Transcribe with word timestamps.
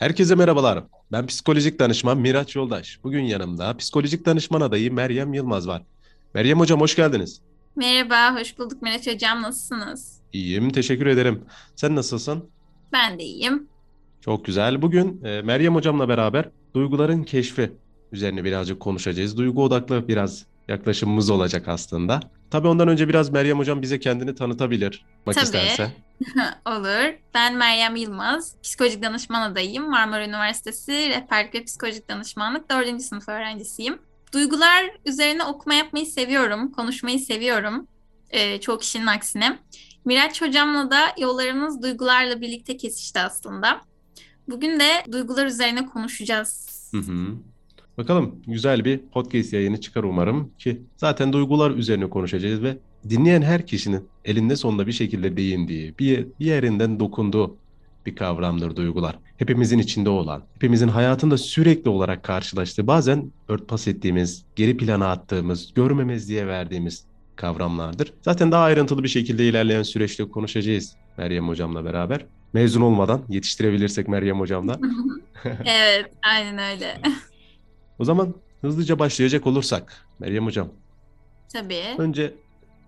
Herkese 0.00 0.34
merhabalar. 0.34 0.84
Ben 1.12 1.26
psikolojik 1.26 1.78
danışman 1.78 2.18
Miraç 2.18 2.56
Yoldaş. 2.56 2.98
Bugün 3.04 3.22
yanımda 3.22 3.76
psikolojik 3.76 4.26
danışman 4.26 4.60
adayı 4.60 4.92
Meryem 4.92 5.34
Yılmaz 5.34 5.68
var. 5.68 5.82
Meryem 6.34 6.60
Hocam 6.60 6.80
hoş 6.80 6.96
geldiniz. 6.96 7.40
Merhaba, 7.76 8.40
hoş 8.40 8.58
bulduk 8.58 8.82
Miraç 8.82 9.06
Hocam. 9.06 9.42
Nasılsınız? 9.42 10.20
İyiyim, 10.32 10.70
teşekkür 10.70 11.06
ederim. 11.06 11.42
Sen 11.76 11.96
nasılsın? 11.96 12.44
Ben 12.92 13.18
de 13.18 13.22
iyiyim. 13.22 13.66
Çok 14.20 14.44
güzel. 14.44 14.82
Bugün 14.82 15.24
e, 15.24 15.42
Meryem 15.42 15.74
Hocam'la 15.74 16.08
beraber 16.08 16.48
duyguların 16.74 17.22
keşfi 17.22 17.72
üzerine 18.12 18.44
birazcık 18.44 18.80
konuşacağız. 18.80 19.36
Duygu 19.36 19.64
odaklı 19.64 20.08
biraz 20.08 20.46
yaklaşımımız 20.68 21.30
olacak 21.30 21.68
aslında. 21.68 22.20
Tabii 22.50 22.68
ondan 22.68 22.88
önce 22.88 23.08
biraz 23.08 23.30
Meryem 23.30 23.58
Hocam 23.58 23.82
bize 23.82 24.00
kendini 24.00 24.34
tanıtabilir. 24.34 25.04
Bak 25.26 25.34
Tabii. 25.34 25.44
isterse. 25.44 25.92
Olur. 26.66 27.14
Ben 27.34 27.56
Meryem 27.56 27.96
Yılmaz, 27.96 28.54
psikolojik 28.62 29.02
danışman 29.02 29.50
adayım. 29.50 29.90
Marmara 29.90 30.24
Üniversitesi 30.24 30.92
Rehberlik 30.92 31.54
ve 31.54 31.64
Psikolojik 31.64 32.08
Danışmanlık 32.08 32.70
4. 32.70 33.02
sınıf 33.02 33.28
öğrencisiyim. 33.28 33.98
Duygular 34.32 34.90
üzerine 35.06 35.44
okuma 35.44 35.74
yapmayı 35.74 36.06
seviyorum, 36.06 36.72
konuşmayı 36.72 37.18
seviyorum. 37.18 37.86
Ee, 38.30 38.60
çoğu 38.60 38.78
kişinin 38.78 39.06
aksine. 39.06 39.58
Miraç 40.04 40.42
Hocam'la 40.42 40.90
da 40.90 41.00
yollarımız 41.18 41.82
duygularla 41.82 42.40
birlikte 42.40 42.76
kesişti 42.76 43.20
aslında. 43.20 43.80
Bugün 44.48 44.80
de 44.80 45.12
duygular 45.12 45.46
üzerine 45.46 45.86
konuşacağız. 45.86 46.68
Hı 46.94 46.98
hı. 46.98 47.34
Bakalım 47.98 48.42
güzel 48.46 48.84
bir 48.84 48.98
podcast 48.98 49.52
yayını 49.52 49.80
çıkar 49.80 50.02
umarım 50.02 50.52
ki 50.58 50.82
zaten 50.96 51.32
duygular 51.32 51.70
üzerine 51.70 52.10
konuşacağız 52.10 52.62
ve 52.62 52.78
dinleyen 53.08 53.42
her 53.42 53.66
kişinin 53.66 54.08
elinde 54.24 54.56
sonunda 54.56 54.86
bir 54.86 54.92
şekilde 54.92 55.36
değindiği, 55.36 55.98
bir, 55.98 56.26
bir 56.38 56.46
yerinden 56.46 57.00
dokunduğu 57.00 57.56
bir 58.06 58.16
kavramdır 58.16 58.76
duygular. 58.76 59.18
Hepimizin 59.36 59.78
içinde 59.78 60.10
olan, 60.10 60.42
hepimizin 60.54 60.88
hayatında 60.88 61.38
sürekli 61.38 61.90
olarak 61.90 62.22
karşılaştığı, 62.22 62.86
bazen 62.86 63.32
örtbas 63.48 63.88
ettiğimiz, 63.88 64.44
geri 64.56 64.76
plana 64.76 65.10
attığımız, 65.10 65.74
görmemez 65.74 66.28
diye 66.28 66.46
verdiğimiz 66.46 67.04
kavramlardır. 67.36 68.12
Zaten 68.22 68.52
daha 68.52 68.64
ayrıntılı 68.64 69.02
bir 69.02 69.08
şekilde 69.08 69.48
ilerleyen 69.48 69.82
süreçte 69.82 70.24
konuşacağız 70.28 70.96
Meryem 71.18 71.48
Hocam'la 71.48 71.84
beraber. 71.84 72.26
Mezun 72.52 72.80
olmadan 72.80 73.22
yetiştirebilirsek 73.28 74.08
Meryem 74.08 74.40
Hocam'la. 74.40 74.80
Evet, 75.64 76.12
aynen 76.22 76.58
öyle. 76.58 77.00
O 77.98 78.04
zaman 78.04 78.34
hızlıca 78.60 78.98
başlayacak 78.98 79.46
olursak 79.46 80.06
Meryem 80.18 80.46
Hocam. 80.46 80.68
Tabii. 81.52 81.82
Önce 81.98 82.34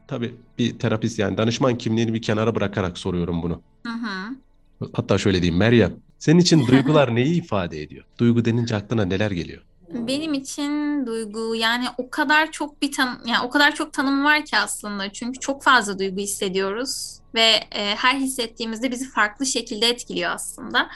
tabii 0.07 0.35
bir 0.59 0.79
terapist 0.79 1.19
yani 1.19 1.37
danışman 1.37 1.79
kimliğini 1.79 2.15
bir 2.15 2.23
kenara 2.23 2.55
bırakarak 2.55 2.99
soruyorum 2.99 3.43
bunu. 3.43 3.63
Hı 3.87 3.93
hı. 3.93 4.37
Hatta 4.93 5.19
şöyle 5.19 5.43
diyeyim 5.43 5.59
Meryem. 5.59 5.97
Senin 6.19 6.41
için 6.41 6.67
duygular 6.67 7.15
neyi 7.15 7.35
ifade 7.35 7.83
ediyor? 7.83 8.05
Duygu 8.19 8.45
denince 8.45 8.77
aklına 8.77 9.05
neler 9.05 9.31
geliyor? 9.31 9.63
Benim 9.95 10.35
için 10.35 11.07
duygu 11.07 11.55
yani 11.55 11.87
o 11.99 12.11
kadar 12.11 12.53
çok 12.53 12.83
bir 12.83 12.93
tan 12.93 13.21
yani 13.27 13.47
o 13.47 13.51
kadar 13.51 13.75
çok 13.75 13.93
tanım 13.93 14.25
var 14.25 14.45
ki 14.45 14.57
aslında 14.57 15.13
çünkü 15.13 15.41
çok 15.41 15.63
fazla 15.63 15.99
duygu 15.99 16.21
hissediyoruz 16.21 17.19
ve 17.35 17.51
e, 17.73 17.95
her 17.97 18.15
hissettiğimizde 18.15 18.91
bizi 18.91 19.11
farklı 19.11 19.47
şekilde 19.47 19.89
etkiliyor 19.89 20.31
aslında. 20.31 20.89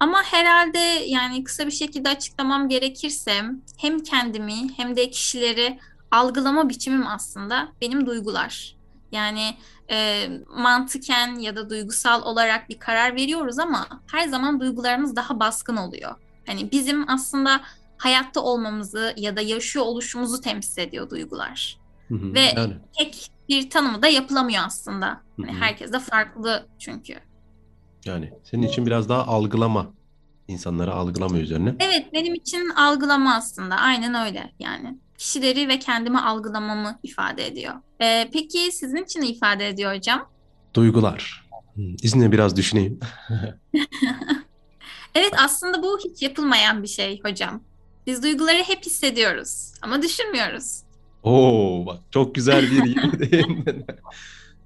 Ama 0.00 0.22
herhalde 0.22 0.78
yani 1.06 1.44
kısa 1.44 1.66
bir 1.66 1.72
şekilde 1.72 2.08
açıklamam 2.08 2.68
gerekirse 2.68 3.42
hem 3.78 3.98
kendimi 3.98 4.54
hem 4.76 4.96
de 4.96 5.10
kişileri 5.10 5.78
algılama 6.10 6.68
biçimim 6.68 7.06
aslında 7.06 7.68
benim 7.80 8.06
duygular. 8.06 8.76
Yani 9.12 9.56
e, 9.90 10.26
mantıken 10.56 11.38
ya 11.38 11.56
da 11.56 11.70
duygusal 11.70 12.22
olarak 12.22 12.68
bir 12.68 12.78
karar 12.78 13.16
veriyoruz 13.16 13.58
ama 13.58 13.86
her 14.12 14.28
zaman 14.28 14.60
duygularımız 14.60 15.16
daha 15.16 15.40
baskın 15.40 15.76
oluyor. 15.76 16.14
Hani 16.46 16.72
bizim 16.72 17.10
aslında 17.10 17.60
hayatta 17.96 18.40
olmamızı 18.40 19.14
ya 19.16 19.36
da 19.36 19.40
yaşıyor 19.40 19.84
oluşumuzu 19.84 20.40
temsil 20.40 20.82
ediyor 20.82 21.10
duygular. 21.10 21.78
Hı 22.08 22.14
hı, 22.14 22.34
Ve 22.34 22.40
Yani 22.40 22.74
tek 22.98 23.30
bir 23.48 23.70
tanımı 23.70 24.02
da 24.02 24.08
yapılamıyor 24.08 24.62
aslında. 24.66 25.20
Hı. 25.36 25.46
herkes 25.46 25.92
de 25.92 25.98
farklı 25.98 26.66
çünkü. 26.78 27.14
yani 28.04 28.32
senin 28.44 28.62
için 28.66 28.86
biraz 28.86 29.08
daha 29.08 29.26
algılama, 29.26 29.90
insanları 30.48 30.92
algılama 30.94 31.38
üzerine. 31.38 31.74
Evet, 31.80 32.12
benim 32.12 32.34
için 32.34 32.68
algılama 32.70 33.34
aslında. 33.34 33.74
Aynen 33.76 34.26
öyle 34.26 34.52
yani. 34.58 34.98
Kişileri 35.20 35.68
ve 35.68 35.78
kendimi 35.78 36.20
algılamamı 36.20 36.98
ifade 37.02 37.46
ediyor. 37.46 37.74
Ee, 38.02 38.30
peki 38.32 38.72
sizin 38.72 38.96
için 39.04 39.20
ne 39.20 39.28
ifade 39.28 39.68
ediyor 39.68 39.96
hocam? 39.96 40.28
Duygular. 40.74 41.48
Hı, 41.76 41.82
İzninle 42.02 42.32
biraz 42.32 42.56
düşüneyim. 42.56 43.00
Evet, 45.14 45.32
aslında 45.38 45.82
bu 45.82 45.98
hiç 46.04 46.22
yapılmayan 46.22 46.82
bir 46.82 46.88
şey 46.88 47.20
hocam. 47.24 47.62
Biz 48.06 48.22
duyguları 48.22 48.62
hep 48.62 48.84
hissediyoruz 48.86 49.72
ama 49.82 50.02
düşünmüyoruz. 50.02 50.82
Oo 51.22 51.86
bak 51.86 52.00
çok 52.10 52.34
güzel 52.34 52.62
bir 52.70 52.86
yere 52.86 53.30
değindin. 53.32 53.84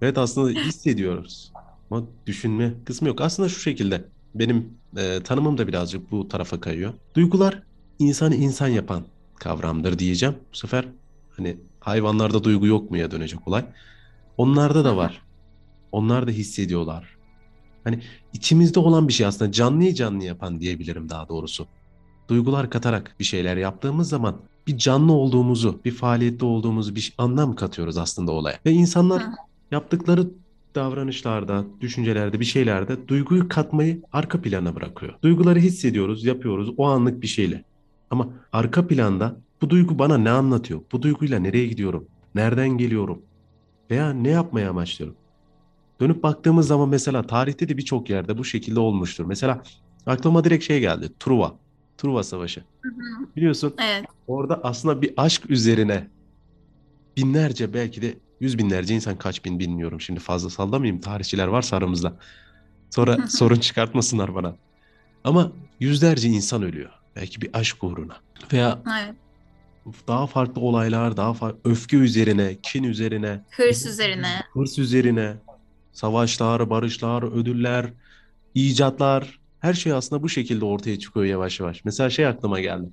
Evet 0.03 0.19
aslında 0.19 0.61
hissediyoruz. 0.61 1.53
Ama 1.91 2.03
düşünme 2.27 2.75
kısmı 2.85 3.09
yok. 3.09 3.21
Aslında 3.21 3.49
şu 3.49 3.61
şekilde 3.61 4.05
benim 4.35 4.79
e, 4.97 5.21
tanımım 5.25 5.59
da 5.59 5.69
birazcık 5.69 6.11
bu 6.11 6.29
tarafa 6.29 6.61
kayıyor. 6.61 6.95
Duygular 7.15 7.63
insanı 7.99 8.35
insan 8.35 8.69
yapan 8.69 9.05
kavramdır 9.45 9.99
diyeceğim. 9.99 10.35
Bu 10.53 10.57
sefer 10.57 10.85
hani 11.37 11.57
hayvanlarda 11.81 12.45
duygu 12.45 12.67
yok 12.67 12.91
mu 12.91 12.97
ya 12.97 13.11
dönecek 13.11 13.49
olay. 13.49 13.65
Onlarda 14.37 14.85
da 14.85 14.97
var. 14.97 15.23
Onlar 15.93 16.27
da 16.27 16.31
hissediyorlar. 16.31 17.17
Hani 17.85 18.01
içimizde 18.33 18.81
olan 18.81 19.09
bir 19.09 19.13
şey 19.13 19.27
aslında 19.27 19.53
canlıyı 19.53 19.95
canlı 19.95 20.25
yapan 20.25 20.61
diyebilirim 20.61 21.09
daha 21.09 21.29
doğrusu. 21.29 21.67
Duygular 22.29 22.71
katarak 22.71 23.17
bir 23.21 23.25
şeyler 23.25 23.57
yaptığımız 23.57 24.09
zaman 24.09 24.37
bir 24.67 24.79
canlı 24.79 25.13
olduğumuzu, 25.13 25.81
bir 25.85 25.91
faaliyette 25.91 26.45
olduğumuzu 26.45 26.95
bir 26.95 27.13
anlam 27.19 27.55
katıyoruz 27.55 27.99
aslında 27.99 28.33
olaya. 28.33 28.59
Ve 28.67 28.73
insanlar 28.73 29.23
yaptıkları 29.71 30.31
davranışlarda, 30.75 31.65
düşüncelerde, 31.81 32.41
bir 32.41 32.45
şeylerde 32.45 33.09
duyguyu 33.09 33.49
katmayı 33.49 34.03
arka 34.13 34.43
plana 34.43 34.75
bırakıyor. 34.75 35.15
Duyguları 35.23 35.59
hissediyoruz, 35.59 36.25
yapıyoruz 36.25 36.71
o 36.77 36.87
anlık 36.87 37.23
bir 37.23 37.27
şeyle. 37.27 37.65
Ama 38.15 38.33
arka 38.53 38.87
planda 38.87 39.37
bu 39.63 39.71
duygu 39.71 39.99
bana 39.99 40.19
ne 40.19 40.31
anlatıyor? 40.31 40.81
Bu 40.93 41.03
duyguyla 41.03 41.39
nereye 41.39 41.67
gidiyorum? 41.67 42.09
Nereden 42.35 42.69
geliyorum? 42.69 43.23
Veya 43.91 44.13
ne 44.13 44.29
yapmaya 44.29 44.71
amaçlıyorum? 44.71 45.17
Dönüp 46.01 46.23
baktığımız 46.23 46.67
zaman 46.67 46.89
mesela 46.89 47.27
tarihte 47.27 47.69
de 47.69 47.77
birçok 47.77 48.11
yerde 48.11 48.39
bu 48.39 48.45
şekilde 48.45 48.81
olmuştur. 48.81 49.25
Mesela 49.25 49.63
aklıma 50.07 50.45
direkt 50.45 50.65
şey 50.65 50.81
geldi. 50.81 51.09
Truva. 51.21 51.59
Truva 51.97 52.23
Savaşı. 52.23 52.61
Hı 52.83 52.89
hı. 52.89 53.37
Biliyorsun 53.37 53.75
Evet. 53.79 54.07
orada 54.27 54.61
aslında 54.65 55.03
bir 55.03 55.15
aşk 55.17 55.51
üzerine 55.51 56.11
binlerce 57.17 57.75
belki 57.75 58.03
de 58.03 58.19
yüz 58.41 58.59
binlerce 58.59 58.95
insan 58.95 59.19
kaç 59.19 59.45
bin 59.45 59.59
bilmiyorum. 59.59 60.01
Şimdi 60.01 60.21
fazla 60.21 60.51
sallamayayım. 60.51 61.01
Tarihçiler 61.01 61.47
varsa 61.47 61.77
aramızda. 61.77 62.19
Sonra 62.91 63.27
sorun 63.29 63.61
çıkartmasınlar 63.61 64.35
bana. 64.35 64.57
Ama 65.25 65.53
yüzlerce 65.81 66.29
insan 66.29 66.63
ölüyor. 66.63 67.04
Belki 67.17 67.41
bir 67.43 67.51
aşk 67.53 67.85
uğruna. 67.85 68.17
Veya 68.53 68.79
Evet. 68.99 69.15
daha 70.09 70.27
farklı 70.27 70.61
olaylar, 70.61 71.17
daha 71.17 71.35
farklı 71.35 71.71
öfke 71.71 71.97
üzerine, 71.97 72.57
kin 72.63 72.83
üzerine, 72.85 73.41
Hırs 73.51 73.87
üzerine. 73.87 74.41
hırs 74.53 74.79
üzerine, 74.79 75.35
savaşlar, 75.93 76.71
barışlar, 76.71 77.23
ödüller, 77.23 77.93
icatlar, 78.55 79.39
her 79.61 79.75
şey 79.75 79.93
aslında 79.93 80.23
bu 80.23 80.29
şekilde 80.29 80.65
ortaya 80.65 80.99
çıkıyor 80.99 81.27
yavaş 81.27 81.61
yavaş. 81.61 81.85
Mesela 81.85 82.11
şey 82.11 82.27
aklıma 82.27 82.61
geldi. 82.61 82.89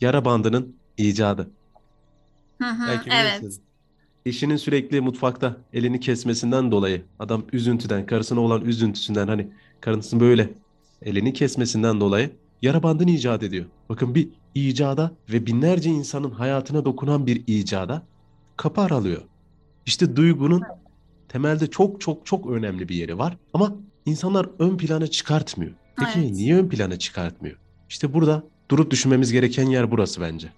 Yara 0.00 0.24
bandının 0.24 0.76
icadı. 0.98 1.50
Hı 2.62 2.68
hı. 2.68 2.86
Belki 2.88 3.10
Evet. 3.12 3.26
bilirsiniz. 3.32 3.60
Eşinin 4.26 4.56
sürekli 4.56 5.00
mutfakta 5.00 5.56
elini 5.72 6.00
kesmesinden 6.00 6.70
dolayı 6.70 7.02
adam 7.18 7.44
üzüntüden, 7.52 8.06
karısına 8.06 8.40
olan 8.40 8.64
üzüntüsünden 8.64 9.28
hani 9.28 9.48
karısının 9.80 10.20
böyle 10.20 10.50
elini 11.02 11.32
kesmesinden 11.32 12.00
dolayı 12.00 12.30
yara 12.62 12.82
bandını 12.82 13.10
icat 13.10 13.42
ediyor. 13.42 13.64
Bakın 13.88 14.14
bir 14.14 14.28
icada 14.54 15.10
ve 15.28 15.46
binlerce 15.46 15.90
insanın 15.90 16.30
hayatına 16.30 16.84
dokunan 16.84 17.26
bir 17.26 17.42
icada 17.46 18.02
kapı 18.56 18.80
aralıyor. 18.80 19.22
İşte 19.86 20.16
duygunun 20.16 20.62
temelde 21.28 21.70
çok 21.70 22.00
çok 22.00 22.26
çok 22.26 22.50
önemli 22.50 22.88
bir 22.88 22.94
yeri 22.94 23.18
var 23.18 23.36
ama 23.54 23.74
insanlar 24.06 24.48
ön 24.58 24.76
plana 24.76 25.06
çıkartmıyor. 25.06 25.72
Peki 25.98 26.18
Evet. 26.18 26.30
niye 26.30 26.56
ön 26.56 26.68
plana 26.68 26.98
çıkartmıyor? 26.98 27.56
İşte 27.88 28.14
burada 28.14 28.42
durup 28.70 28.90
düşünmemiz 28.90 29.32
gereken 29.32 29.66
yer 29.66 29.90
burası 29.90 30.20
bence. 30.20 30.48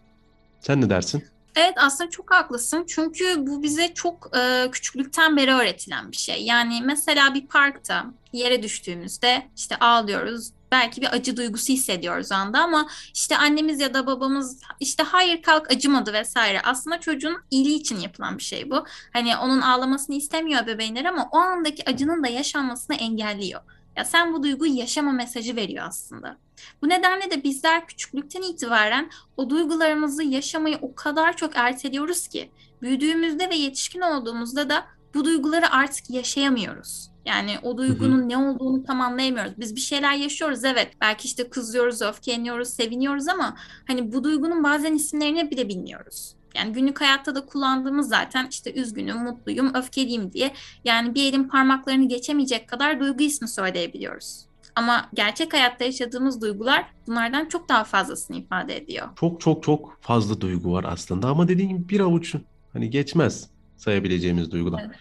Sen 0.60 0.81
ne 0.81 0.90
dersin? 0.90 1.25
Evet 1.56 1.75
aslında 1.76 2.10
çok 2.10 2.34
haklısın 2.34 2.84
çünkü 2.88 3.46
bu 3.46 3.62
bize 3.62 3.94
çok 3.94 4.31
e, 4.38 4.70
küçüklükten 4.70 5.37
beri 5.37 5.52
öğretilen 5.52 6.12
bir 6.12 6.16
şey. 6.16 6.43
Yani 6.44 6.81
mesela 6.84 7.34
bir 7.34 7.46
parkta 7.46 8.06
yere 8.32 8.62
düştüğümüzde 8.62 9.46
işte 9.56 9.76
ağlıyoruz. 9.76 10.50
Belki 10.73 11.01
bir 11.01 11.13
acı 11.13 11.37
duygusu 11.37 11.73
hissediyoruz 11.73 12.33
anda 12.33 12.61
ama 12.61 12.89
işte 13.15 13.37
annemiz 13.37 13.81
ya 13.81 13.95
da 13.95 14.07
babamız 14.07 14.61
işte 14.81 15.03
hayır 15.03 15.43
kalk 15.43 15.71
acımadı 15.71 16.13
vesaire. 16.13 16.61
Aslında 16.63 17.01
çocuğun 17.01 17.37
iyiliği 17.51 17.77
için 17.77 18.01
yapılan 18.01 18.39
bir 18.39 18.43
şey 18.43 18.71
bu. 18.71 18.85
Hani 19.13 19.37
onun 19.37 19.61
ağlamasını 19.61 20.17
istemiyor 20.17 20.67
bebeğinler 20.67 21.05
ama 21.05 21.29
o 21.33 21.39
andaki 21.39 21.91
acının 21.91 22.25
da 22.25 22.29
yaşanmasını 22.29 22.97
engelliyor. 22.97 23.61
Ya 23.97 24.05
sen 24.05 24.35
bu 24.35 24.43
duyguyu 24.43 24.75
yaşama 24.75 25.13
mesajı 25.13 25.57
veriyor 25.57 25.85
aslında. 25.89 26.37
Bu 26.83 26.89
nedenle 26.89 27.31
de 27.31 27.45
bizler 27.45 27.87
küçüklükten 27.87 28.43
itibaren 28.43 29.11
o 29.37 29.51
duygularımızı 29.51 30.23
yaşamayı 30.23 30.79
o 30.83 30.95
kadar 30.95 31.37
çok 31.37 31.57
erteliyoruz 31.57 32.29
ki 32.29 32.51
büyüdüğümüzde 32.83 33.51
ve 33.51 33.57
yetişkin 33.57 34.01
olduğumuzda 34.01 34.71
da 34.71 34.87
bu 35.15 35.25
duyguları 35.25 35.71
artık 35.71 36.11
yaşayamıyoruz. 36.11 37.11
Yani 37.26 37.58
o 37.62 37.78
duygunun 37.78 38.28
ne 38.28 38.37
olduğunu 38.37 38.84
tam 38.84 39.00
anlayamıyoruz. 39.00 39.52
Biz 39.58 39.76
bir 39.76 39.81
şeyler 39.81 40.12
yaşıyoruz 40.12 40.64
evet. 40.64 40.93
Belki 41.00 41.26
işte 41.26 41.49
kızıyoruz, 41.50 42.02
öfkeleniyoruz, 42.02 42.69
seviniyoruz 42.69 43.28
ama 43.28 43.56
hani 43.87 44.12
bu 44.12 44.25
duygunun 44.25 44.64
bazen 44.64 44.94
isimlerini 44.94 45.50
bile 45.50 45.69
bilmiyoruz. 45.69 46.34
Yani 46.55 46.73
günlük 46.73 47.00
hayatta 47.00 47.34
da 47.34 47.46
kullandığımız 47.46 48.08
zaten 48.08 48.46
işte 48.50 48.75
üzgünüm, 48.75 49.19
mutluyum, 49.19 49.75
öfkeliyim 49.75 50.32
diye. 50.32 50.52
Yani 50.84 51.14
bir 51.14 51.32
elin 51.32 51.44
parmaklarını 51.44 52.08
geçemeyecek 52.08 52.69
kadar 52.69 53.00
duygu 53.00 53.23
ismi 53.23 53.49
söyleyebiliyoruz. 53.49 54.46
Ama 54.75 55.08
gerçek 55.14 55.52
hayatta 55.52 55.84
yaşadığımız 55.84 56.43
duygular 56.43 56.87
bunlardan 57.06 57.49
çok 57.49 57.69
daha 57.69 57.84
fazlasını 57.84 58.37
ifade 58.37 58.76
ediyor. 58.76 59.08
Çok 59.20 59.40
çok 59.40 59.62
çok 59.62 59.99
fazla 60.00 60.40
duygu 60.40 60.72
var 60.72 60.84
aslında 60.88 61.29
ama 61.29 61.49
dediğim 61.49 61.70
gibi 61.70 61.88
bir 61.88 62.00
avuç 62.00 62.34
hani 62.72 62.90
geçmez 62.90 63.50
sayabileceğimiz 63.76 64.50
duygular. 64.50 64.82
Evet. 64.87 64.96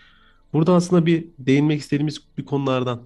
Burada 0.56 0.74
aslında 0.74 1.06
bir 1.06 1.26
değinmek 1.40 1.82
istediğimiz 1.82 2.22
bir 2.38 2.46
konulardan 2.46 3.02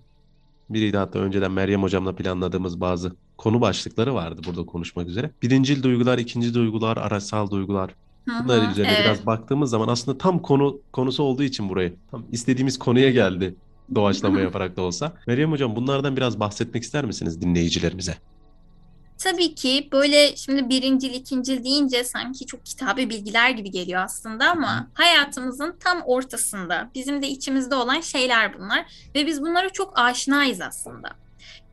biriydi 0.69 0.97
hatta 0.97 1.19
önceden 1.19 1.51
Meryem 1.51 1.83
hocamla 1.83 2.15
planladığımız 2.15 2.81
bazı 2.81 3.11
konu 3.37 3.61
başlıkları 3.61 4.13
vardı 4.13 4.41
burada 4.47 4.65
konuşmak 4.65 5.07
üzere. 5.07 5.31
Birincil 5.41 5.83
duygular, 5.83 6.17
ikinci 6.17 6.53
duygular, 6.53 6.97
araçsal 6.97 7.49
duygular. 7.49 7.95
Bunlar 8.27 8.67
hı, 8.67 8.71
üzerine 8.71 8.91
evet. 8.91 9.05
biraz 9.05 9.25
baktığımız 9.25 9.69
zaman 9.69 9.87
aslında 9.87 10.17
tam 10.17 10.39
konu 10.39 10.79
konusu 10.91 11.23
olduğu 11.23 11.43
için 11.43 11.69
burayı 11.69 11.93
tam 12.11 12.23
istediğimiz 12.31 12.79
konuya 12.79 13.11
geldi 13.11 13.55
doğaçlama 13.95 14.39
yaparak 14.45 14.77
da 14.77 14.81
olsa. 14.81 15.13
Meryem 15.27 15.51
hocam 15.51 15.75
bunlardan 15.75 16.17
biraz 16.17 16.39
bahsetmek 16.39 16.83
ister 16.83 17.05
misiniz 17.05 17.41
dinleyicilerimize? 17.41 18.17
Tabii 19.19 19.55
ki 19.55 19.89
böyle 19.91 20.35
şimdi 20.35 20.69
birincil, 20.69 21.13
ikincil 21.13 21.63
deyince 21.63 22.03
sanki 22.03 22.45
çok 22.45 22.65
kitabi 22.65 23.09
bilgiler 23.09 23.49
gibi 23.49 23.71
geliyor 23.71 24.03
aslında 24.03 24.51
ama 24.51 24.87
hayatımızın 24.93 25.75
tam 25.79 26.01
ortasında 26.01 26.89
bizim 26.95 27.21
de 27.21 27.27
içimizde 27.27 27.75
olan 27.75 28.01
şeyler 28.01 28.59
bunlar 28.59 29.09
ve 29.15 29.25
biz 29.25 29.41
bunlara 29.41 29.69
çok 29.69 29.99
aşinayız 29.99 30.61
aslında. 30.61 31.09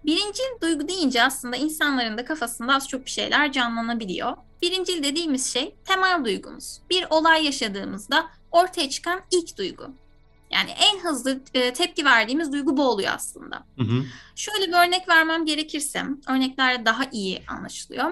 Birincil 0.05 0.61
duygu 0.63 0.89
deyince 0.89 1.23
aslında 1.23 1.57
insanların 1.57 2.19
da 2.19 2.25
kafasında 2.25 2.75
az 2.75 2.89
çok 2.89 3.05
bir 3.05 3.11
şeyler 3.11 3.53
canlanabiliyor. 3.53 4.37
Birincil 4.63 5.03
dediğimiz 5.03 5.53
şey 5.53 5.75
temel 5.85 6.25
duygumuz. 6.25 6.81
Bir 6.91 7.07
olay 7.11 7.45
yaşadığımızda 7.45 8.27
ortaya 8.51 8.91
çıkan 8.91 9.21
ilk 9.31 9.59
duygu. 9.59 9.91
Yani 10.51 10.71
en 10.71 10.99
hızlı 10.99 11.41
e, 11.55 11.73
tepki 11.73 12.05
verdiğimiz 12.05 12.53
duygu 12.53 12.77
bu 12.77 12.89
oluyor 12.89 13.13
aslında. 13.15 13.65
Hı 13.79 13.85
hı. 13.85 14.05
Şöyle 14.37 14.67
bir 14.67 14.87
örnek 14.87 15.09
vermem 15.09 15.45
gerekirse, 15.47 16.03
örnekler 16.29 16.87
daha 16.87 17.05
iyi 17.13 17.43
anlaşılıyor. 17.49 18.11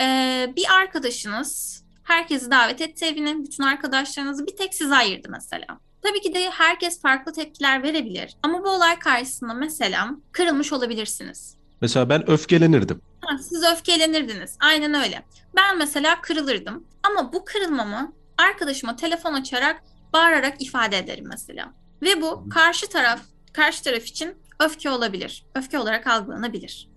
Ee, 0.00 0.52
bir 0.56 0.64
arkadaşınız 0.80 1.82
herkesi 2.02 2.50
davet 2.50 2.80
etti 2.80 3.04
evine, 3.04 3.44
bütün 3.44 3.62
arkadaşlarınızı 3.62 4.46
bir 4.46 4.56
tek 4.56 4.74
size 4.74 4.94
ayırdı 4.94 5.28
mesela. 5.30 5.66
Tabii 6.02 6.20
ki 6.20 6.34
de 6.34 6.50
herkes 6.50 7.00
farklı 7.00 7.32
tepkiler 7.32 7.82
verebilir 7.82 8.36
ama 8.42 8.64
bu 8.64 8.68
olay 8.68 8.98
karşısında 8.98 9.54
mesela 9.54 10.10
kırılmış 10.32 10.72
olabilirsiniz. 10.72 11.56
Mesela 11.80 12.08
ben 12.08 12.30
öfkelenirdim. 12.30 13.02
Ha, 13.20 13.38
siz 13.38 13.64
öfkelenirdiniz, 13.72 14.56
aynen 14.60 14.94
öyle. 14.94 15.22
Ben 15.56 15.78
mesela 15.78 16.20
kırılırdım 16.20 16.84
ama 17.02 17.32
bu 17.32 17.44
kırılmamı 17.44 18.12
arkadaşıma 18.38 18.96
telefon 18.96 19.34
açarak, 19.34 19.82
bağırarak 20.16 20.62
ifade 20.62 20.98
ederim 20.98 21.24
mesela. 21.28 21.72
Ve 22.02 22.22
bu 22.22 22.48
karşı 22.48 22.88
taraf, 22.88 23.20
karşı 23.52 23.82
taraf 23.82 24.06
için 24.06 24.34
öfke 24.60 24.90
olabilir. 24.90 25.44
Öfke 25.54 25.78
olarak 25.78 26.06
algılanabilir. 26.06 26.88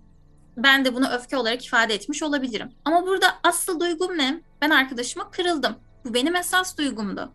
Ben 0.56 0.84
de 0.84 0.94
bunu 0.94 1.08
öfke 1.08 1.36
olarak 1.36 1.66
ifade 1.66 1.94
etmiş 1.94 2.22
olabilirim. 2.22 2.72
Ama 2.84 3.06
burada 3.06 3.26
asıl 3.42 3.80
duygum 3.80 4.18
ne? 4.18 4.40
Ben 4.60 4.70
arkadaşıma 4.70 5.30
kırıldım. 5.30 5.76
Bu 6.04 6.14
benim 6.14 6.36
esas 6.36 6.78
duygumdu. 6.78 7.32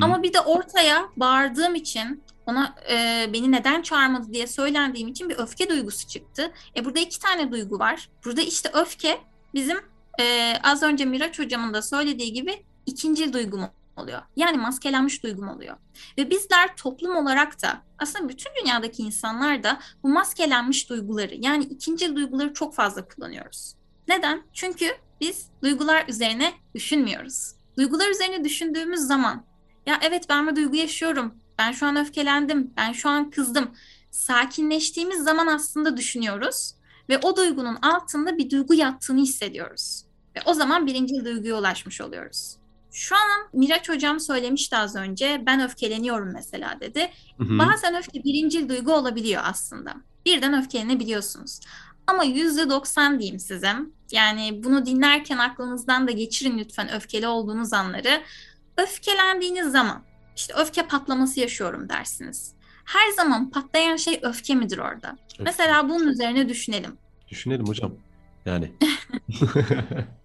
Ama 0.00 0.22
bir 0.22 0.32
de 0.32 0.40
ortaya 0.40 1.04
bağırdığım 1.16 1.74
için 1.74 2.22
ona 2.46 2.74
e, 2.90 3.28
beni 3.32 3.52
neden 3.52 3.82
çağırmadı 3.82 4.32
diye 4.32 4.46
söylendiğim 4.46 5.08
için 5.08 5.28
bir 5.28 5.38
öfke 5.38 5.68
duygusu 5.68 6.08
çıktı. 6.08 6.52
E 6.76 6.84
burada 6.84 7.00
iki 7.00 7.20
tane 7.20 7.52
duygu 7.52 7.78
var. 7.78 8.08
Burada 8.24 8.40
işte 8.40 8.70
öfke 8.74 9.20
bizim 9.54 9.78
e, 10.20 10.54
az 10.62 10.82
önce 10.82 11.04
Miraç 11.04 11.38
hocamın 11.38 11.74
da 11.74 11.82
söylediği 11.82 12.32
gibi 12.32 12.64
ikinci 12.86 13.32
duygum 13.32 13.66
oluyor. 13.96 14.22
Yani 14.36 14.56
maskelenmiş 14.56 15.22
duygum 15.22 15.48
oluyor. 15.48 15.76
Ve 16.18 16.30
bizler 16.30 16.76
toplum 16.76 17.16
olarak 17.16 17.62
da 17.62 17.82
aslında 17.98 18.28
bütün 18.28 18.50
dünyadaki 18.62 19.02
insanlar 19.02 19.62
da 19.62 19.80
bu 20.02 20.08
maskelenmiş 20.08 20.90
duyguları 20.90 21.34
yani 21.34 21.64
ikinci 21.64 22.16
duyguları 22.16 22.54
çok 22.54 22.74
fazla 22.74 23.08
kullanıyoruz. 23.08 23.74
Neden? 24.08 24.42
Çünkü 24.52 24.86
biz 25.20 25.46
duygular 25.62 26.08
üzerine 26.08 26.52
düşünmüyoruz. 26.74 27.52
Duygular 27.78 28.08
üzerine 28.08 28.44
düşündüğümüz 28.44 29.00
zaman 29.00 29.44
ya 29.86 29.98
evet 30.02 30.24
ben 30.28 30.46
bu 30.46 30.56
duygu 30.56 30.76
yaşıyorum. 30.76 31.34
Ben 31.58 31.72
şu 31.72 31.86
an 31.86 31.96
öfkelendim. 31.96 32.72
Ben 32.76 32.92
şu 32.92 33.08
an 33.08 33.30
kızdım. 33.30 33.70
Sakinleştiğimiz 34.10 35.24
zaman 35.24 35.46
aslında 35.46 35.96
düşünüyoruz 35.96 36.74
ve 37.08 37.18
o 37.18 37.36
duygunun 37.36 37.76
altında 37.76 38.38
bir 38.38 38.50
duygu 38.50 38.74
yattığını 38.74 39.20
hissediyoruz. 39.20 40.04
Ve 40.36 40.40
o 40.46 40.54
zaman 40.54 40.86
birinci 40.86 41.24
duyguya 41.24 41.58
ulaşmış 41.58 42.00
oluyoruz. 42.00 42.56
Şu 42.94 43.16
an 43.16 43.48
Miraç 43.52 43.88
hocam 43.88 44.20
söylemişti 44.20 44.76
az 44.76 44.96
önce 44.96 45.42
ben 45.46 45.64
öfkeleniyorum 45.64 46.32
mesela 46.32 46.76
dedi. 46.80 47.10
Hı 47.38 47.44
hı. 47.44 47.58
Bazen 47.58 47.94
öfke 47.94 48.24
birincil 48.24 48.68
duygu 48.68 48.92
olabiliyor 48.92 49.42
aslında. 49.44 49.94
Birden 50.26 50.62
öfkelenebiliyorsunuz. 50.62 51.60
Ama 52.06 52.24
yüzde 52.24 52.70
doksan 52.70 53.18
diyeyim 53.18 53.38
size. 53.38 53.72
Yani 54.12 54.60
bunu 54.64 54.86
dinlerken 54.86 55.38
aklınızdan 55.38 56.08
da 56.08 56.10
geçirin 56.10 56.58
lütfen 56.58 56.92
öfkeli 56.92 57.26
olduğunuz 57.26 57.72
anları. 57.72 58.22
Öfkelendiğiniz 58.76 59.72
zaman 59.72 60.02
işte 60.36 60.54
öfke 60.54 60.86
patlaması 60.86 61.40
yaşıyorum 61.40 61.88
dersiniz. 61.88 62.52
Her 62.84 63.10
zaman 63.10 63.50
patlayan 63.50 63.96
şey 63.96 64.20
öfke 64.22 64.54
midir 64.54 64.78
orada? 64.78 65.16
Mesela 65.40 65.88
bunun 65.88 66.06
üzerine 66.08 66.48
düşünelim. 66.48 66.98
Düşünelim 67.28 67.66
hocam. 67.66 67.94
Yani. 68.46 68.72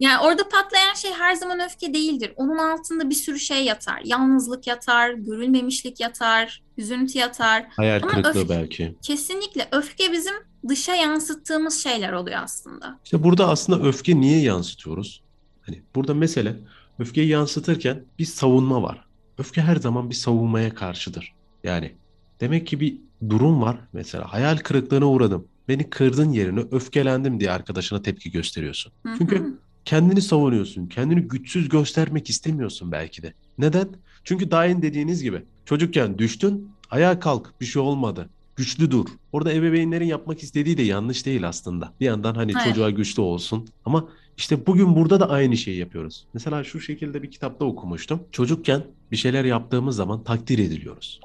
Yani 0.00 0.18
orada 0.26 0.48
patlayan 0.48 0.94
şey 0.94 1.10
her 1.12 1.34
zaman 1.34 1.60
öfke 1.60 1.94
değildir. 1.94 2.32
Onun 2.36 2.58
altında 2.58 3.10
bir 3.10 3.14
sürü 3.14 3.38
şey 3.38 3.64
yatar. 3.64 4.00
Yalnızlık 4.04 4.66
yatar, 4.66 5.10
görülmemişlik 5.10 6.00
yatar, 6.00 6.62
üzüntü 6.76 7.18
yatar. 7.18 7.66
Hayal 7.76 8.02
Ama 8.02 8.12
kırıklığı 8.12 8.40
öfke- 8.40 8.48
belki. 8.48 8.96
Kesinlikle 9.02 9.68
öfke 9.72 10.12
bizim 10.12 10.34
dışa 10.68 10.94
yansıttığımız 10.94 11.82
şeyler 11.82 12.12
oluyor 12.12 12.38
aslında. 12.42 12.98
İşte 13.04 13.22
burada 13.22 13.48
aslında 13.48 13.88
öfke 13.88 14.20
niye 14.20 14.40
yansıtıyoruz? 14.40 15.22
Hani 15.62 15.82
burada 15.94 16.14
mesele 16.14 16.56
öfkeyi 16.98 17.28
yansıtırken 17.28 18.04
bir 18.18 18.24
savunma 18.24 18.82
var. 18.82 19.04
Öfke 19.38 19.62
her 19.62 19.76
zaman 19.76 20.10
bir 20.10 20.14
savunmaya 20.14 20.74
karşıdır. 20.74 21.32
Yani 21.64 21.94
demek 22.40 22.66
ki 22.66 22.80
bir 22.80 22.98
durum 23.28 23.62
var. 23.62 23.76
Mesela 23.92 24.32
hayal 24.32 24.56
kırıklığına 24.56 25.06
uğradım. 25.06 25.48
Beni 25.68 25.90
kırdın 25.90 26.30
yerine 26.30 26.60
öfkelendim 26.70 27.40
diye 27.40 27.50
arkadaşına 27.50 28.02
tepki 28.02 28.30
gösteriyorsun. 28.30 28.92
Hı 29.02 29.08
hı. 29.12 29.18
Çünkü 29.18 29.58
kendini 29.84 30.22
savunuyorsun. 30.22 30.86
Kendini 30.86 31.20
güçsüz 31.20 31.68
göstermek 31.68 32.30
istemiyorsun 32.30 32.92
belki 32.92 33.22
de. 33.22 33.32
Neden? 33.58 33.88
Çünkü 34.24 34.44
önce 34.50 34.82
dediğiniz 34.82 35.22
gibi 35.22 35.42
çocukken 35.64 36.18
düştün, 36.18 36.68
ayağa 36.90 37.20
kalk, 37.20 37.60
bir 37.60 37.66
şey 37.66 37.82
olmadı. 37.82 38.30
Güçlü 38.56 38.90
dur. 38.90 39.06
Orada 39.32 39.52
ebeveynlerin 39.52 40.06
yapmak 40.06 40.42
istediği 40.42 40.76
de 40.76 40.82
yanlış 40.82 41.26
değil 41.26 41.48
aslında. 41.48 41.92
Bir 42.00 42.06
yandan 42.06 42.34
hani 42.34 42.52
Evet. 42.52 42.64
çocuğa 42.64 42.90
güçlü 42.90 43.22
olsun 43.22 43.68
ama 43.84 44.08
işte 44.36 44.66
bugün 44.66 44.96
burada 44.96 45.20
da 45.20 45.30
aynı 45.30 45.56
şeyi 45.56 45.78
yapıyoruz. 45.78 46.26
Mesela 46.34 46.64
şu 46.64 46.80
şekilde 46.80 47.22
bir 47.22 47.30
kitapta 47.30 47.64
okumuştum. 47.64 48.22
Çocukken 48.32 48.82
bir 49.12 49.16
şeyler 49.16 49.44
yaptığımız 49.44 49.96
zaman 49.96 50.24
takdir 50.24 50.58
ediliyoruz. 50.58 51.20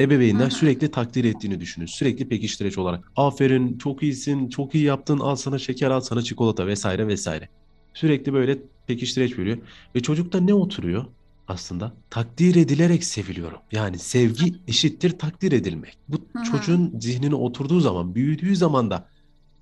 Ebeveynler 0.00 0.50
sürekli 0.50 0.90
takdir 0.90 1.24
ettiğini 1.24 1.60
düşünün. 1.60 1.86
Sürekli 1.86 2.28
pekiştireç 2.28 2.78
olarak. 2.78 3.12
Aferin, 3.16 3.78
çok 3.78 4.02
iyisin, 4.02 4.48
çok 4.48 4.74
iyi 4.74 4.84
yaptın, 4.84 5.18
al 5.18 5.36
sana 5.36 5.58
şeker, 5.58 5.90
al 5.90 6.00
sana 6.00 6.22
çikolata 6.22 6.66
vesaire 6.66 7.08
vesaire. 7.08 7.48
Sürekli 7.94 8.32
böyle 8.32 8.58
pekiştireç 8.86 9.38
veriyor. 9.38 9.58
Ve 9.94 10.00
çocukta 10.00 10.40
ne 10.40 10.54
oturuyor? 10.54 11.04
Aslında 11.48 11.92
takdir 12.10 12.54
edilerek 12.54 13.04
seviliyorum. 13.04 13.58
Yani 13.72 13.98
sevgi 13.98 14.54
eşittir 14.68 15.18
takdir 15.18 15.52
edilmek. 15.52 15.98
Bu 16.08 16.44
çocuğun 16.50 16.94
zihnine 17.00 17.34
oturduğu 17.34 17.80
zaman, 17.80 18.14
büyüdüğü 18.14 18.56
zaman 18.56 18.90
da 18.90 19.08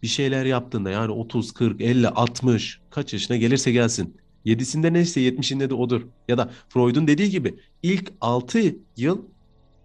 bir 0.02 0.08
şeyler 0.08 0.44
yaptığında 0.44 0.90
yani 0.90 1.12
30, 1.12 1.52
40, 1.52 1.80
50, 1.80 2.08
60 2.08 2.80
kaç 2.90 3.12
yaşına 3.12 3.36
gelirse 3.36 3.72
gelsin. 3.72 4.16
7'sinde 4.46 4.92
neyse 4.92 5.20
70'inde 5.20 5.70
de 5.70 5.74
odur. 5.74 6.02
Ya 6.28 6.38
da 6.38 6.50
Freud'un 6.68 7.06
dediği 7.06 7.30
gibi 7.30 7.54
ilk 7.82 8.12
6 8.20 8.74
yıl 8.96 9.18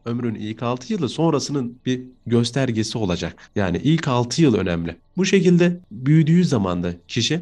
ömrün 0.06 0.36
ilk 0.36 0.64
6 0.64 0.94
yılı 0.94 1.10
sonrasının 1.10 1.78
bir 1.86 2.02
göstergesi 2.26 2.98
olacak. 2.98 3.52
Yani 3.56 3.82
ilk 3.84 4.08
6 4.08 4.42
yıl 4.42 4.56
önemli. 4.56 4.98
Bu 5.18 5.26
şekilde 5.26 5.80
büyüdüğü 5.92 6.46
zaman 6.46 6.84
da 6.84 6.94
kişi 7.08 7.42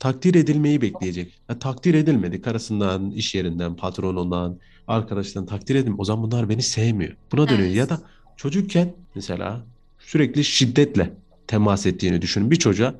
takdir 0.00 0.34
edilmeyi 0.34 0.80
bekleyecek. 0.80 1.40
Ya, 1.48 1.58
takdir 1.58 1.94
edilmedi 1.94 2.42
karısından, 2.42 3.10
iş 3.10 3.34
yerinden, 3.34 3.76
patronundan, 3.76 4.58
arkadaşından 4.88 5.46
takdir 5.46 5.74
edilmedi. 5.74 6.00
O 6.00 6.04
zaman 6.04 6.24
bunlar 6.24 6.48
beni 6.48 6.62
sevmiyor. 6.62 7.16
Buna 7.32 7.48
dönüyor. 7.48 7.68
Evet. 7.68 7.76
Ya 7.76 7.88
da 7.88 8.00
çocukken 8.36 8.94
mesela 9.14 9.66
sürekli 9.98 10.44
şiddetle 10.44 11.12
temas 11.46 11.86
ettiğini 11.86 12.22
düşünün. 12.22 12.50
Bir 12.50 12.56
çocuğa 12.56 12.94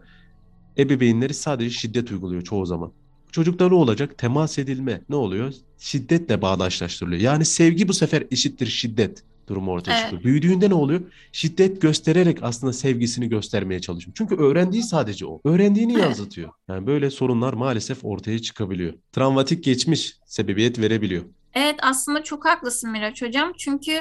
ebeveynleri 0.79 1.35
sadece 1.35 1.71
şiddet 1.71 2.13
uyguluyor 2.13 2.43
çoğu 2.43 2.67
zaman. 2.67 2.93
Çocukta 3.33 3.69
ne 3.69 3.75
olacak? 3.75 4.19
Temas 4.19 4.59
edilme 4.59 5.01
ne 5.09 5.17
oluyor? 5.17 5.53
Şiddetle 5.79 6.43
bağdaşlaştırılıyor. 6.43 7.21
Yani 7.21 7.45
sevgi 7.45 7.89
bu 7.89 7.93
sefer 7.95 8.25
eşittir 8.31 8.67
şiddet 8.67 9.23
durumu 9.49 9.71
ortaya 9.71 9.93
Evet. 9.93 10.03
çıkıyor. 10.03 10.23
Büyüdüğünde 10.25 10.71
ne 10.71 10.75
oluyor? 10.75 11.01
Şiddet 11.33 11.83
göstererek 11.83 12.39
aslında 12.43 12.73
sevgisini 12.73 13.29
göstermeye 13.29 13.81
çalışıyor. 13.81 14.15
Çünkü 14.19 14.35
öğrendiği 14.37 14.83
sadece 14.83 15.27
o. 15.27 15.41
Öğrendiğini 15.45 15.93
Evet. 15.93 16.03
yansıtıyor. 16.03 16.51
Yani 16.69 16.87
böyle 16.87 17.11
sorunlar 17.11 17.53
maalesef 17.53 18.05
ortaya 18.05 18.39
çıkabiliyor. 18.39 18.95
Travmatik 19.13 19.65
geçmiş 19.65 20.15
sebebiyet 20.27 20.79
verebiliyor. 20.79 21.23
Evet 21.55 21.77
aslında 21.83 22.23
çok 22.23 22.45
haklısın 22.47 22.91
Miraç 22.91 23.23
hocam. 23.23 23.53
Çünkü 23.59 23.93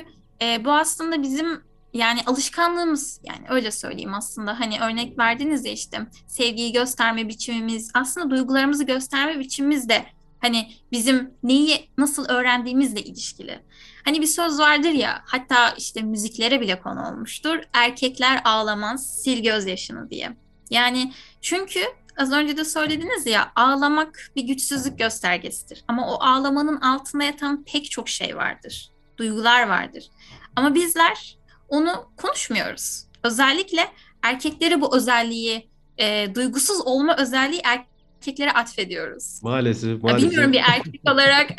e, 0.41 0.65
bu 0.65 0.71
aslında 0.71 1.21
bizim 1.23 1.61
yani 1.95 2.19
alışkanlığımız 2.25 3.19
yani 3.23 3.45
öyle 3.49 3.71
söyleyeyim 3.71 4.13
aslında. 4.13 4.59
Hani 4.59 4.79
örnek 4.79 5.19
verdiniz 5.19 5.65
ya 5.65 5.71
işte 5.71 5.99
sevgiyi 6.27 6.71
gösterme 6.71 7.27
biçimimiz 7.27 7.91
aslında 7.93 8.29
duygularımızı 8.29 8.83
gösterme 8.83 9.39
biçimimiz 9.39 9.89
de 9.89 10.05
hani 10.41 10.71
bizim 10.91 11.33
neyi 11.43 11.89
nasıl 11.97 12.25
öğrendiğimizle 12.29 13.03
ilişkili. 13.03 13.59
Hani 14.05 14.21
bir 14.21 14.27
söz 14.27 14.59
vardır 14.59 14.89
ya 14.89 15.21
hatta 15.25 15.69
işte 15.77 16.01
müziklere 16.01 16.61
bile 16.61 16.79
konu 16.79 17.07
olmuştur. 17.07 17.59
Erkekler 17.73 18.41
ağlamaz 18.45 19.19
sil 19.21 19.39
gözyaşını 19.43 20.09
diye. 20.09 20.35
Yani 20.69 21.13
çünkü 21.41 21.81
az 22.17 22.31
önce 22.31 22.57
de 22.57 22.65
söylediniz 22.65 23.25
ya 23.25 23.51
ağlamak 23.55 24.31
bir 24.35 24.43
güçsüzlük 24.43 24.99
göstergesidir. 24.99 25.83
Ama 25.87 26.07
o 26.09 26.23
ağlamanın 26.23 26.81
altında 26.81 27.23
yatan 27.23 27.63
pek 27.63 27.91
çok 27.91 28.09
şey 28.09 28.35
vardır. 28.35 28.89
Duygular 29.17 29.67
vardır. 29.67 30.09
Ama 30.55 30.75
bizler 30.75 31.37
onu 31.69 31.89
konuşmuyoruz. 32.17 33.03
Özellikle 33.23 33.81
erkeklere 34.21 34.81
bu 34.81 34.95
özelliği, 34.97 35.69
e, 35.97 36.35
duygusuz 36.35 36.77
olma 36.85 37.17
özelliği 37.17 37.61
erkeklere 37.65 38.51
atfediyoruz. 38.51 39.39
Maalesef, 39.43 39.91
Ya 39.91 39.97
maalesef. 40.01 40.29
bilmiyorum 40.29 40.53
bir 40.53 40.61
erkek 40.75 41.01
olarak 41.11 41.49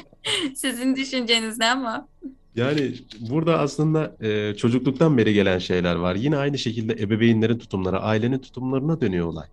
sizin 0.54 0.96
düşünceniz 0.96 1.58
ne 1.58 1.70
ama. 1.70 2.08
Yani 2.56 2.92
burada 3.30 3.58
aslında 3.58 4.16
e, 4.20 4.54
çocukluktan 4.56 5.18
beri 5.18 5.34
gelen 5.34 5.58
şeyler 5.58 5.94
var. 5.94 6.14
Yine 6.14 6.36
aynı 6.36 6.58
şekilde 6.58 6.92
ebeveynlerin 6.92 7.58
tutumları, 7.58 8.00
ailenin 8.00 8.38
tutumlarına 8.38 9.00
dönüyor 9.00 9.26
olay. 9.26 9.46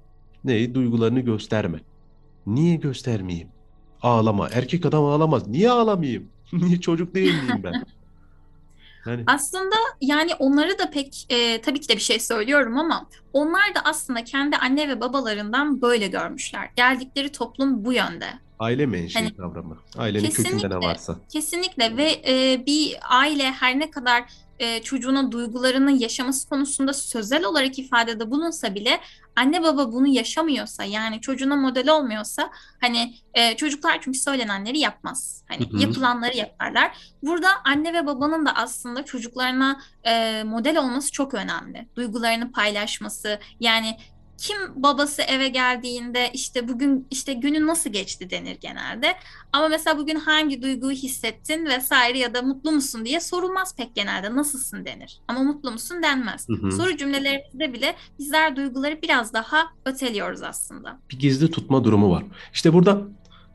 Ne? 0.44 0.74
Duygularını 0.74 1.20
gösterme. 1.20 1.80
Niye 2.48 2.76
göstermeyeyim? 2.76 3.48
Ağlama. 4.02 4.50
Erkek 4.50 4.86
adam 4.86 5.04
ağlamaz. 5.06 5.48
Niye 5.48 5.70
ağlamayayım? 5.72 6.30
Niye 6.54 6.80
çocuk 6.82 7.16
değil 7.16 7.34
miyim 7.44 7.62
ben? 7.64 7.86
Yani 9.08 9.24
Aslında 9.28 9.76
yani 10.02 10.36
onları 10.40 10.80
da 10.80 10.90
pek 10.92 11.26
e, 11.30 11.62
tabii 11.62 11.80
ki 11.82 11.90
de 11.90 11.94
bir 11.96 12.02
şey 12.02 12.20
söylüyorum 12.20 12.78
ama 12.78 13.10
onlar 13.34 13.76
da 13.76 13.80
aslında 13.84 14.24
kendi 14.24 14.58
anne 14.58 14.90
ve 14.90 15.02
babalarından 15.02 15.82
böyle 15.82 16.08
görmüşler. 16.08 16.70
Geldikleri 16.76 17.32
toplum 17.32 17.86
bu 17.86 17.94
yönde. 17.94 18.26
aile 18.60 18.86
menşei 18.86 19.24
Hani 19.24 19.36
kavramı. 19.36 19.78
Ailenin 19.98 20.30
kökünde 20.30 20.70
ne 20.70 20.76
varsa. 20.76 21.16
kesinlikle 21.30 21.98
ve 21.98 22.22
e, 22.28 22.66
bir 22.66 22.98
aile 23.10 23.52
her 23.52 23.80
ne 23.80 23.92
kadar 23.92 24.24
e, 24.60 24.82
çocuğuna 24.82 25.32
duygularını 25.32 25.92
yaşaması 25.92 26.50
konusunda 26.50 26.94
sözel 26.94 27.44
olarak 27.44 27.80
ifadede 27.80 28.32
bulunsa 28.32 28.76
bile 28.76 29.00
anne 29.36 29.64
baba 29.64 29.92
bunu 29.92 30.08
yaşamıyorsa 30.08 30.84
yani 30.84 31.22
çocuğuna 31.22 31.56
model 31.56 31.90
olmuyorsa 31.90 32.50
hani 32.82 33.16
e, 33.34 33.56
çocuklar 33.56 34.02
çünkü 34.02 34.20
söylenenleri 34.20 34.80
yapmaz. 34.80 35.44
Hani 35.48 35.72
Hı 35.72 35.78
hı. 35.78 35.82
yapılanları 35.82 36.38
yaparlar. 36.38 36.98
Burada 37.24 37.48
anne 37.66 37.94
ve 37.94 38.06
babanın 38.06 38.46
da 38.46 38.56
aslında 38.56 39.06
çocuklarına 39.06 39.82
e, 40.04 40.44
model 40.44 40.78
olması 40.78 41.12
çok 41.12 41.34
önemli. 41.34 41.88
Duygularını 41.96 42.52
paylaşması 42.52 43.40
yani 43.60 43.98
kim 44.38 44.58
babası 44.76 45.22
eve 45.22 45.48
geldiğinde 45.48 46.30
işte 46.34 46.68
bugün 46.68 47.08
işte 47.12 47.34
günün 47.34 47.68
nasıl 47.68 47.90
geçti 47.90 48.30
denir 48.30 48.58
genelde. 48.62 49.16
Ama 49.54 49.68
mesela 49.68 49.98
bugün 49.98 50.16
hangi 50.16 50.62
duyguyu 50.62 50.96
hissettin 50.98 51.66
vesaire 51.66 52.18
ya 52.18 52.34
da 52.34 52.42
mutlu 52.42 52.72
musun 52.72 53.06
diye 53.06 53.20
sorulmaz 53.20 53.76
pek 53.76 53.96
genelde. 53.96 54.36
Nasılsın 54.36 54.86
denir. 54.86 55.20
Ama 55.28 55.44
mutlu 55.44 55.72
musun 55.72 56.04
denmez. 56.04 56.50
Hı 56.50 56.54
hı. 56.54 56.72
Soru 56.72 56.98
cümlelerimizde 56.98 57.74
bile 57.74 57.96
bizler 58.20 58.56
duyguları 58.56 59.02
biraz 59.02 59.34
daha 59.34 59.64
öteliyoruz 59.86 60.42
aslında. 60.42 61.00
bir 61.12 61.20
gizli 61.20 61.52
tutma 61.52 61.84
durumu 61.84 62.12
var. 62.12 62.24
İşte 62.54 62.74
burada 62.74 63.02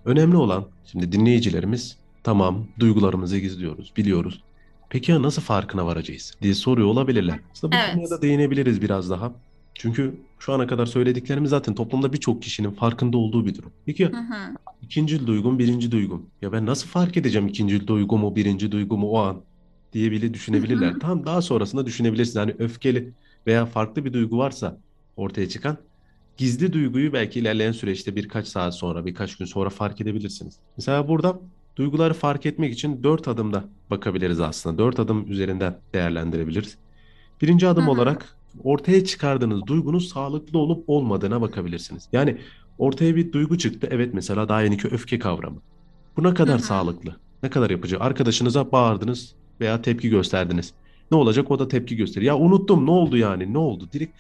önemli 0.05 0.37
olan 0.37 0.69
şimdi 0.85 1.13
dinleyicilerimiz 1.13 1.97
tamam 2.25 2.67
duygularımızı 2.79 3.39
gizliyoruz, 3.39 3.93
biliyoruz. 3.97 4.43
Peki 4.91 5.13
ya 5.13 5.23
nasıl 5.23 5.43
farkına 5.43 5.87
varacağız 5.87 6.35
diye 6.43 6.55
soruyor 6.55 6.89
olabilirler. 6.89 7.41
Aslında 7.53 7.73
bu 7.73 7.77
Evet. 7.81 7.93
konuya 7.95 8.11
da 8.11 8.23
değinebiliriz 8.23 8.83
biraz 8.83 9.11
daha. 9.11 9.33
Çünkü 9.75 10.27
şu 10.39 10.53
ana 10.53 10.67
kadar 10.67 10.87
söylediklerimiz 10.87 11.51
zaten 11.51 11.75
toplumda 11.75 12.13
birçok 12.13 12.43
kişinin 12.43 12.71
farkında 12.71 13.19
olduğu 13.19 13.47
bir 13.47 13.55
durum. 13.55 13.73
Peki 13.87 14.07
Hı 14.07 14.17
hı. 14.17 14.57
ikinci 14.83 15.27
duygum, 15.27 15.59
birinci 15.59 15.91
duygum. 15.91 16.31
Ya 16.43 16.53
ben 16.53 16.67
nasıl 16.67 16.89
fark 16.89 17.17
edeceğim 17.17 17.47
ikinci 17.49 17.87
duygumu, 17.87 18.37
birinci 18.37 18.73
duygumu 18.73 19.09
o 19.11 19.19
an 19.19 19.45
diye 19.93 20.11
bile 20.11 20.35
düşünebilirler. 20.35 20.91
Hı 20.93 20.95
hı. 20.95 20.99
Tamam 20.99 21.27
daha 21.27 21.43
sonrasında 21.43 21.87
düşünebilirsiniz. 21.87 22.37
Hani 22.37 22.55
öfkeli 22.59 23.15
veya 23.47 23.67
farklı 23.67 24.05
bir 24.05 24.13
duygu 24.13 24.39
varsa 24.39 24.79
ortaya 25.17 25.49
çıkan 25.49 25.77
gizli 26.37 26.73
duyguyu 26.73 27.13
belki 27.13 27.41
ilerleyen 27.41 27.73
süreçte 27.73 28.17
birkaç 28.17 28.49
saat 28.49 28.75
sonra, 28.75 29.07
birkaç 29.07 29.37
gün 29.37 29.45
sonra 29.47 29.71
fark 29.71 30.01
edebilirsiniz. 30.01 30.61
Mesela 30.77 31.09
burada 31.09 31.41
duyguları 31.77 32.15
fark 32.15 32.47
etmek 32.47 32.73
için 32.75 33.03
dört 33.03 33.29
adımda 33.29 33.65
bakabiliriz 33.91 34.41
aslında. 34.41 34.79
Dört 34.79 35.01
adım 35.01 35.31
üzerinden 35.31 35.81
değerlendirebiliriz. 35.95 36.79
Birinci 37.43 37.69
adım 37.69 37.83
Hı 37.83 37.87
hı. 37.87 37.91
olarak 37.91 38.39
ortaya 38.65 39.05
çıkardığınız 39.05 39.67
duygunun 39.67 39.99
sağlıklı 39.99 40.59
olup 40.59 40.85
olmadığına 40.87 41.41
bakabilirsiniz. 41.41 42.09
Yani 42.13 42.37
ortaya 42.79 43.17
bir 43.17 43.33
duygu 43.33 43.59
çıktı. 43.59 43.89
Evet 43.91 44.15
mesela 44.15 44.49
daha 44.49 44.63
yeniki 44.63 44.89
öfke 44.89 45.19
kavramı. 45.19 45.61
Bu 46.17 46.23
ne 46.23 46.35
kadar 46.35 46.59
Hı 46.59 46.63
hı. 46.63 46.67
sağlıklı? 46.67 47.17
Ne 47.43 47.51
kadar 47.51 47.71
yapıcı? 47.71 48.01
Arkadaşınıza 48.01 48.73
bağırdınız 48.73 49.35
veya 49.61 49.83
tepki 49.83 50.09
gösterdiniz. 50.09 50.73
Ne 51.11 51.17
olacak? 51.17 51.51
O 51.51 51.59
da 51.59 51.69
tepki 51.69 51.97
gösterir. 51.97 52.27
Ya 52.27 52.39
unuttum 52.39 52.87
ne 52.87 52.91
oldu 52.91 53.17
yani? 53.17 53.53
Ne 53.53 53.59
oldu? 53.59 53.89
Direkt 53.93 54.19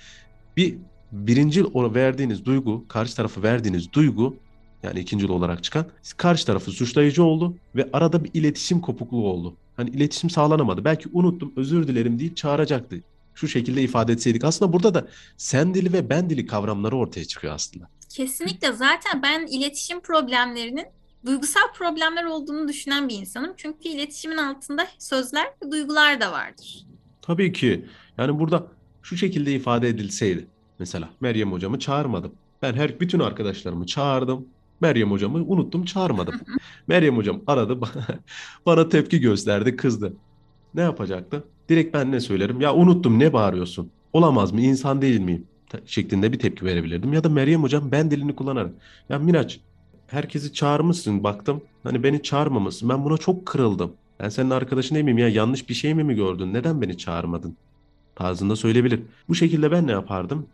bir 0.56 0.74
birinci 1.12 1.64
o 1.64 1.94
verdiğiniz 1.94 2.44
duygu, 2.44 2.84
karşı 2.88 3.16
tarafa 3.16 3.42
verdiğiniz 3.42 3.92
duygu 3.92 4.36
yani 4.82 5.00
ikincil 5.00 5.28
olarak 5.28 5.64
çıkan 5.64 5.86
karşı 6.16 6.46
tarafı 6.46 6.70
suçlayıcı 6.70 7.24
oldu 7.24 7.56
ve 7.76 7.88
arada 7.92 8.24
bir 8.24 8.30
iletişim 8.34 8.80
kopukluğu 8.80 9.26
oldu. 9.26 9.56
Hani 9.76 9.90
iletişim 9.90 10.30
sağlanamadı. 10.30 10.84
Belki 10.84 11.08
unuttum, 11.12 11.52
özür 11.56 11.88
dilerim 11.88 12.18
deyip 12.18 12.36
çağıracaktı. 12.36 12.96
Şu 13.34 13.48
şekilde 13.48 13.82
ifade 13.82 14.12
etseydik. 14.12 14.44
Aslında 14.44 14.72
burada 14.72 14.94
da 14.94 15.08
sen 15.36 15.74
dili 15.74 15.92
ve 15.92 16.10
ben 16.10 16.30
dili 16.30 16.46
kavramları 16.46 16.96
ortaya 16.96 17.24
çıkıyor 17.24 17.54
aslında. 17.54 17.88
Kesinlikle 18.08 18.72
zaten 18.72 19.22
ben 19.22 19.46
iletişim 19.46 20.00
problemlerinin 20.00 20.86
duygusal 21.26 21.72
problemler 21.74 22.24
olduğunu 22.24 22.68
düşünen 22.68 23.08
bir 23.08 23.14
insanım. 23.14 23.52
Çünkü 23.56 23.88
iletişimin 23.88 24.36
altında 24.36 24.86
sözler 24.98 25.46
ve 25.64 25.70
duygular 25.70 26.20
da 26.20 26.32
vardır. 26.32 26.86
Tabii 27.22 27.52
ki. 27.52 27.84
Yani 28.18 28.38
burada 28.38 28.66
şu 29.02 29.16
şekilde 29.16 29.52
ifade 29.52 29.88
edilseydi. 29.88 30.46
Mesela 30.78 31.08
Meryem 31.20 31.52
hocamı 31.52 31.78
çağırmadım. 31.78 32.32
Ben 32.62 32.74
her 32.74 33.00
bütün 33.00 33.20
arkadaşlarımı 33.20 33.86
çağırdım. 33.86 34.46
Meryem 34.80 35.10
hocamı 35.10 35.38
unuttum 35.38 35.84
çağırmadım. 35.84 36.34
Meryem 36.86 37.16
hocam 37.16 37.40
aradı 37.46 37.80
bana, 37.80 38.06
bana 38.66 38.88
tepki 38.88 39.20
gösterdi 39.20 39.76
kızdı. 39.76 40.16
Ne 40.74 40.80
yapacaktı? 40.80 41.44
Direkt 41.72 41.94
ben 41.94 42.12
ne 42.12 42.20
söylerim? 42.20 42.60
Ya 42.60 42.74
unuttum 42.74 43.18
ne 43.18 43.32
bağırıyorsun? 43.32 43.90
Olamaz 44.12 44.52
mı? 44.52 44.60
İnsan 44.60 45.02
değil 45.02 45.20
miyim? 45.20 45.46
Şeklinde 45.86 46.32
bir 46.32 46.38
tepki 46.38 46.64
verebilirdim. 46.64 47.12
Ya 47.12 47.24
da 47.24 47.28
Meryem 47.28 47.62
hocam 47.62 47.92
ben 47.92 48.10
dilini 48.10 48.36
kullanarak. 48.36 48.72
Ya 49.08 49.18
Miraç 49.18 49.60
herkesi 50.06 50.52
çağırmışsın 50.52 51.24
baktım. 51.24 51.62
Hani 51.82 52.02
beni 52.02 52.22
çağırmamışsın. 52.22 52.88
Ben 52.88 53.04
buna 53.04 53.18
çok 53.18 53.46
kırıldım. 53.46 53.92
Ben 54.20 54.28
senin 54.28 54.50
arkadaşın 54.50 54.94
değil 54.94 55.04
miyim 55.04 55.18
ya? 55.18 55.28
Yanlış 55.28 55.68
bir 55.68 55.74
şey 55.74 55.94
mi 55.94 56.04
mi 56.04 56.14
gördün? 56.14 56.54
Neden 56.54 56.82
beni 56.82 56.98
çağırmadın? 56.98 57.56
Tarzında 58.14 58.56
söyleyebilir. 58.56 59.00
Bu 59.28 59.34
şekilde 59.34 59.70
ben 59.70 59.86
ne 59.86 59.92
yapardım? 59.92 60.46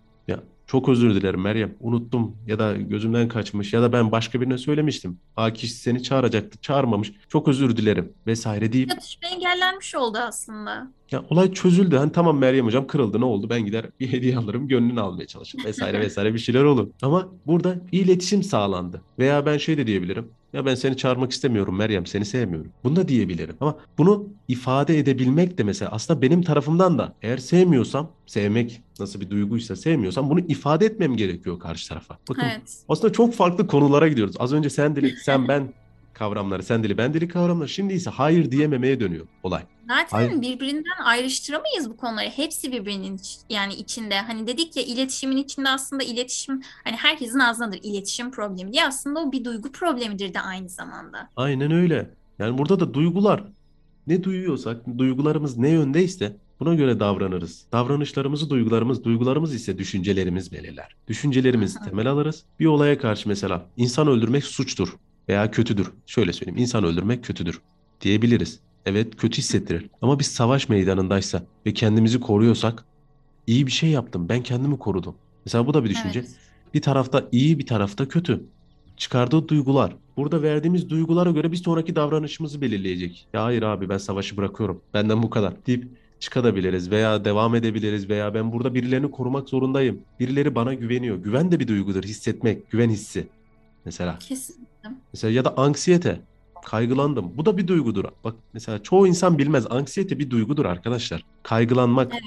Çok 0.69 0.89
özür 0.89 1.15
dilerim 1.15 1.41
Meryem. 1.41 1.75
Unuttum 1.81 2.37
ya 2.47 2.59
da 2.59 2.77
gözümden 2.77 3.29
kaçmış 3.29 3.73
ya 3.73 3.83
da 3.83 3.93
ben 3.93 4.13
başka 4.13 4.41
birine 4.41 4.59
söylemiştim. 4.59 5.19
Ha 5.37 5.53
kişi 5.53 5.75
seni 5.75 6.03
çağıracaktı, 6.03 6.59
çağırmamış. 6.59 7.13
Çok 7.29 7.49
özür 7.49 7.77
dilerim 7.77 8.13
vesaire 8.27 8.73
deyip 8.73 8.91
Çatışma 8.91 9.29
engellenmiş 9.29 9.95
oldu 9.95 10.19
aslında. 10.19 10.93
ya 11.11 11.25
olay 11.31 11.53
çözüldü. 11.53 11.97
Hani 11.97 12.13
tamam 12.13 12.39
Meryem 12.39 12.67
hocam 12.67 12.87
kırıldı 12.87 13.21
ne 13.21 13.25
oldu? 13.25 13.51
Ben 13.51 13.65
gider 13.65 13.87
bir 14.01 14.13
hediye 14.13 14.37
alırım, 14.39 14.69
gönlünü 14.69 15.01
almaya 15.01 15.27
çalışırım 15.27 15.65
vesaire 15.65 16.01
vesaire 16.07 16.35
bir 16.35 16.39
şeyler 16.39 16.65
olur. 16.65 16.89
Ama 17.03 17.29
burada 17.47 17.77
bir 17.93 18.01
iletişim 18.05 18.43
sağlandı. 18.43 19.03
Veya 19.19 19.47
ben 19.47 19.57
şey 19.59 19.77
de 19.79 19.87
diyebilirim. 19.87 20.29
Ya 20.53 20.67
ben 20.67 20.75
seni 20.75 20.97
çağırmak 20.97 21.33
istemiyorum 21.33 21.77
Meryem, 21.77 22.07
seni 22.07 22.25
sevmiyorum. 22.25 22.73
Bunu 22.85 22.97
da 22.97 23.09
diyebilirim. 23.09 23.57
Ama 23.61 23.77
bunu 23.99 24.29
ifade 24.49 24.99
edebilmek 24.99 25.59
de 25.59 25.63
mesela 25.63 25.91
aslında 25.91 26.23
benim 26.23 26.43
tarafımdan 26.43 26.99
da 26.99 27.15
eğer 27.23 27.39
sevmiyorsam, 27.39 28.11
sevmek 28.27 28.83
nasıl 29.01 29.21
bir 29.21 29.31
duyguysa 29.31 29.77
sevmiyorsam 29.77 30.31
bunu 30.31 30.41
ifade 30.41 30.87
etmem 30.87 31.17
gerekiyor 31.17 31.59
karşı 31.59 31.89
tarafa. 31.89 32.19
Bakın 32.29 32.43
Evet. 32.45 32.73
aslında 32.89 33.13
çok 33.13 33.35
farklı 33.35 33.67
konulara 33.67 34.09
gidiyoruz. 34.09 34.37
Az 34.39 34.53
önce 34.53 34.71
sen 34.71 34.97
dedik, 34.97 35.19
sen 35.19 35.49
ben 35.49 35.73
kavramları, 36.19 36.63
sen 36.63 36.83
dili 36.85 36.99
ben 36.99 37.15
dili 37.15 37.29
kavramları. 37.29 37.69
Şimdi 37.69 37.95
ise 37.95 38.11
hayır 38.11 38.51
diyememeye 38.51 39.01
dönüyor 39.01 39.27
olay. 39.43 39.63
Zaten 39.89 40.07
Hayır. 40.19 40.41
birbirinden 40.43 41.05
ayrıştıramayız 41.05 41.91
bu 41.91 41.97
konuları. 41.97 42.29
Hepsi 42.29 42.73
birbirinin 42.73 43.17
iç- 43.17 43.39
yani 43.51 43.75
içinde. 43.75 44.21
Hani 44.21 44.47
dedik 44.47 44.77
ya 44.77 44.83
iletişimin 44.83 45.37
içinde 45.37 45.69
aslında 45.69 46.03
iletişim 46.05 46.63
hani 46.85 46.97
herkesin 46.97 47.39
ağzındadır 47.39 47.81
iletişim 47.83 48.31
problemi 48.31 48.73
diye 48.73 48.87
aslında 48.87 49.21
o 49.21 49.33
bir 49.33 49.45
duygu 49.45 49.73
problemidir 49.73 50.35
de 50.35 50.41
aynı 50.41 50.69
zamanda. 50.69 51.29
Aynen 51.37 51.71
öyle. 51.73 52.11
Yani 52.39 52.59
burada 52.59 52.81
da 52.81 52.95
duygular 52.95 53.45
ne 54.07 54.25
duyuyorsak, 54.25 54.99
duygularımız 54.99 55.57
ne 55.59 55.69
yöndeyse 55.71 56.37
buna 56.61 56.75
göre 56.75 57.01
davranırız. 57.01 57.65
Davranışlarımızı 57.73 58.51
duygularımız, 58.51 59.05
duygularımız 59.05 59.55
ise 59.55 59.79
düşüncelerimiz 59.79 60.53
belirler. 60.53 60.97
Düşüncelerimizi 61.09 61.79
temel 61.85 62.07
alırız. 62.07 62.45
Bir 62.61 62.67
olaya 62.67 62.99
karşı 62.99 63.29
mesela 63.29 63.67
insan 63.77 64.09
öldürmek 64.09 64.45
suçtur 64.45 64.89
veya 65.29 65.51
kötüdür. 65.51 65.93
Şöyle 66.07 66.33
söyleyeyim, 66.33 66.59
insan 66.59 66.85
öldürmek 66.85 67.25
kötüdür 67.25 67.61
diyebiliriz. 68.01 68.61
Evet 68.87 69.17
kötü 69.17 69.39
hissettirir. 69.39 69.91
Ama 70.03 70.19
biz 70.19 70.27
savaş 70.27 70.69
meydanındaysa 70.69 71.43
ve 71.67 71.73
kendimizi 71.73 72.21
koruyorsak 72.21 72.85
iyi 73.47 73.67
bir 73.67 73.73
şey 73.73 73.91
yaptım. 73.91 74.29
Ben 74.29 74.43
kendimi 74.43 74.79
korudum. 74.79 75.15
Mesela 75.45 75.67
bu 75.67 75.75
da 75.75 75.85
bir 75.85 75.91
düşünce. 75.91 76.21
Evet. 76.21 76.31
Bir 76.75 76.83
tarafta 76.83 77.29
iyi, 77.33 77.59
bir 77.59 77.67
tarafta 77.67 78.09
kötü. 78.09 78.43
Çıkardığı 78.97 79.49
duygular. 79.49 79.97
Burada 80.17 80.43
verdiğimiz 80.43 80.91
duygulara 80.91 81.31
göre 81.31 81.53
bir 81.53 81.57
sonraki 81.57 81.97
davranışımızı 81.97 82.61
belirleyecek. 82.61 83.29
Ya 83.33 83.45
hayır 83.45 83.63
abi 83.63 83.89
ben 83.89 83.99
savaşı 83.99 84.37
bırakıyorum. 84.37 84.81
Benden 84.95 85.23
bu 85.23 85.31
kadar 85.31 85.67
deyip 85.67 85.89
çıkabiliriz 86.21 86.91
veya 86.91 87.25
devam 87.25 87.55
edebiliriz 87.55 88.09
veya 88.09 88.35
ben 88.35 88.53
burada 88.53 88.75
birilerini 88.75 89.11
korumak 89.11 89.49
zorundayım. 89.49 90.01
Birileri 90.21 90.55
bana 90.55 90.75
güveniyor. 90.75 91.17
Güven 91.17 91.53
de 91.53 91.61
bir 91.61 91.69
duygudur. 91.69 92.03
Hissetmek, 92.05 92.71
güven 92.71 92.91
hissi. 92.91 93.29
Mesela. 93.89 94.19
Kesinlikle. 94.19 94.91
Mesela 95.13 95.33
ya 95.33 95.45
da 95.45 95.57
anksiyete. 95.57 96.21
Kaygılandım. 96.67 97.33
Bu 97.37 97.47
da 97.47 97.57
bir 97.57 97.69
duygudur. 97.69 98.05
Bak 98.25 98.35
mesela 98.53 98.83
çoğu 98.83 99.07
insan 99.07 99.39
bilmez. 99.39 99.67
Anksiyete 99.71 100.19
bir 100.19 100.31
duygudur 100.31 100.65
arkadaşlar. 100.65 101.25
Kaygılanmak. 101.43 102.13
Evet. 102.13 102.23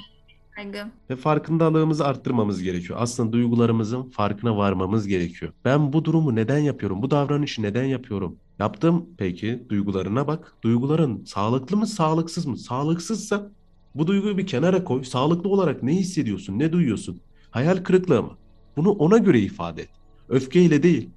Kaygı. 0.50 0.90
Ve 1.10 1.16
farkındalığımızı 1.16 2.06
arttırmamız 2.06 2.62
gerekiyor. 2.62 2.98
Aslında 3.02 3.32
duygularımızın 3.32 4.02
farkına 4.02 4.56
varmamız 4.56 5.06
gerekiyor. 5.06 5.52
Ben 5.64 5.92
bu 5.92 6.04
durumu 6.04 6.34
neden 6.34 6.58
yapıyorum? 6.58 7.02
Bu 7.02 7.10
davranışı 7.10 7.62
neden 7.62 7.84
yapıyorum? 7.84 8.36
Yaptım 8.58 9.06
peki 9.18 9.62
duygularına 9.68 10.26
bak. 10.26 10.54
Duyguların 10.64 11.24
sağlıklı 11.24 11.76
mı, 11.76 11.86
sağlıksız 11.86 12.46
mı? 12.46 12.58
Sağlıksızsa 12.58 13.50
bu 13.94 14.06
duyguyu 14.06 14.38
bir 14.38 14.46
kenara 14.46 14.84
koy. 14.84 15.04
Sağlıklı 15.04 15.48
olarak 15.50 15.82
ne 15.82 15.92
hissediyorsun, 15.92 16.58
ne 16.58 16.72
duyuyorsun? 16.72 17.20
Hayal 17.50 17.76
kırıklığı 17.76 18.22
mı? 18.22 18.36
Bunu 18.76 18.90
ona 18.90 19.18
göre 19.18 19.40
ifade 19.40 19.82
et. 19.82 19.90
Öfkeyle 20.28 20.82
değil. 20.82 21.10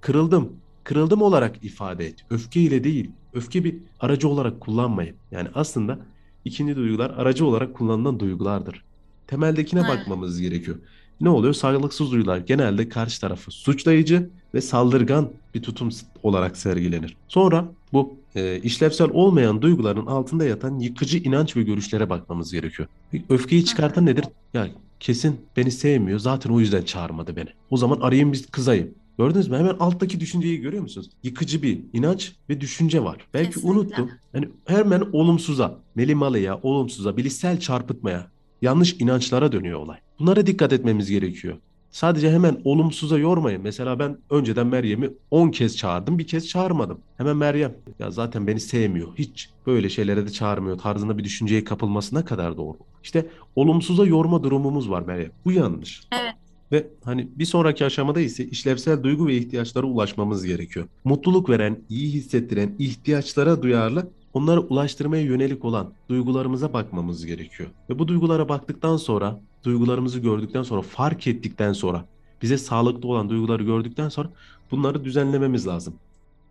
Kırıldım. 0.00 0.52
Kırıldım 0.84 1.22
olarak 1.22 1.64
ifade 1.64 2.06
et. 2.06 2.14
Öfkeyle 2.30 2.84
değil. 2.84 3.10
Öfke 3.34 3.64
bir 3.64 3.76
aracı 4.00 4.28
olarak 4.28 4.60
kullanmayın. 4.60 5.16
Yani 5.30 5.48
aslında 5.54 5.98
ikinci 6.44 6.76
duygular 6.76 7.10
aracı 7.10 7.46
olarak 7.46 7.74
kullanılan 7.74 8.20
duygulardır. 8.20 8.84
Temeldekine 9.26 9.80
Evet. 9.80 9.90
bakmamız 9.90 10.40
gerekiyor. 10.40 10.76
Ne 11.20 11.28
oluyor? 11.28 11.54
Sağlıksız 11.54 12.12
duygular 12.12 12.38
genelde 12.38 12.88
karşı 12.88 13.20
tarafı 13.20 13.50
suçlayıcı 13.50 14.30
ve 14.54 14.60
saldırgan 14.60 15.28
bir 15.54 15.62
tutum 15.62 15.88
olarak 16.22 16.56
sergilenir. 16.56 17.16
Sonra 17.28 17.68
bu 17.92 18.16
e, 18.36 18.60
işlevsel 18.60 19.08
olmayan 19.12 19.62
duyguların 19.62 20.06
altında 20.06 20.44
yatan 20.44 20.78
yıkıcı 20.78 21.18
inanç 21.18 21.56
ve 21.56 21.62
görüşlere 21.62 22.10
bakmamız 22.10 22.52
gerekiyor. 22.52 22.88
Öfkeyi 23.28 23.64
çıkartan 23.64 24.06
nedir? 24.06 24.24
Ya 24.54 24.68
kesin 25.00 25.40
beni 25.56 25.70
sevmiyor 25.70 26.18
zaten 26.18 26.50
o 26.50 26.60
yüzden 26.60 26.82
çağırmadı 26.82 27.36
beni. 27.36 27.48
O 27.70 27.76
zaman 27.76 28.00
arayayım 28.00 28.32
bir 28.32 28.42
kızayım. 28.46 28.94
Gördünüz 29.20 29.48
mü? 29.48 29.56
Hemen 29.56 29.76
alttaki 29.80 30.20
düşünceyi 30.20 30.60
görüyor 30.60 30.82
musunuz? 30.82 31.10
Yıkıcı 31.22 31.62
bir 31.62 31.80
inanç 31.92 32.32
ve 32.48 32.60
düşünce 32.60 33.04
var. 33.04 33.26
Belki 33.34 33.50
Kesinlikle. 33.50 33.70
unuttu. 33.80 34.08
Yani 34.34 34.48
hemen 34.66 35.02
olumsuza, 35.12 35.78
melimalıya, 35.94 36.60
olumsuza, 36.62 37.16
bilişsel 37.16 37.60
çarpıtmaya, 37.60 38.26
yanlış 38.62 39.00
inançlara 39.00 39.52
dönüyor 39.52 39.78
olay. 39.78 39.98
Bunlara 40.18 40.46
dikkat 40.46 40.72
etmemiz 40.72 41.10
gerekiyor. 41.10 41.56
Sadece 41.90 42.30
hemen 42.30 42.60
olumsuza 42.64 43.18
yormayın. 43.18 43.62
Mesela 43.62 43.98
ben 43.98 44.18
önceden 44.30 44.66
Meryem'i 44.66 45.10
10 45.30 45.50
kez 45.50 45.76
çağırdım, 45.76 46.18
bir 46.18 46.26
kez 46.26 46.48
çağırmadım. 46.48 47.00
Hemen 47.16 47.36
Meryem 47.36 47.74
ya 47.98 48.10
zaten 48.10 48.46
beni 48.46 48.60
sevmiyor. 48.60 49.08
Hiç 49.18 49.50
böyle 49.66 49.88
şeylere 49.88 50.26
de 50.26 50.30
çağırmıyor 50.30 50.78
tarzında 50.78 51.18
bir 51.18 51.24
düşünceye 51.24 51.64
kapılmasına 51.64 52.24
kadar 52.24 52.56
doğru. 52.56 52.76
İşte 53.02 53.26
olumsuza 53.56 54.06
yorma 54.06 54.42
durumumuz 54.42 54.90
var 54.90 55.02
Meryem. 55.02 55.32
Bu 55.44 55.52
yanlış. 55.52 56.00
Evet. 56.12 56.34
Ve 56.72 56.86
hani 57.04 57.28
bir 57.36 57.44
sonraki 57.44 57.84
aşamada 57.84 58.20
ise 58.20 58.44
işlevsel 58.46 59.02
duygu 59.02 59.26
ve 59.26 59.36
ihtiyaçlara 59.36 59.86
ulaşmamız 59.86 60.46
gerekiyor. 60.46 60.86
Mutluluk 61.04 61.48
veren, 61.50 61.78
iyi 61.88 62.12
hissettiren 62.12 62.74
ihtiyaçlara 62.78 63.62
duyarlı, 63.62 64.10
onları 64.34 64.60
ulaştırmaya 64.60 65.22
yönelik 65.22 65.64
olan 65.64 65.92
duygularımıza 66.08 66.72
bakmamız 66.72 67.26
gerekiyor. 67.26 67.68
Ve 67.90 67.98
bu 67.98 68.08
duygulara 68.08 68.48
baktıktan 68.48 68.96
sonra, 68.96 69.40
duygularımızı 69.64 70.18
gördükten 70.18 70.62
sonra, 70.62 70.82
fark 70.82 71.26
ettikten 71.26 71.72
sonra, 71.72 72.04
bize 72.42 72.58
sağlıklı 72.58 73.08
olan 73.08 73.30
duyguları 73.30 73.62
gördükten 73.62 74.08
sonra 74.08 74.30
bunları 74.70 75.04
düzenlememiz 75.04 75.66
lazım. 75.66 75.94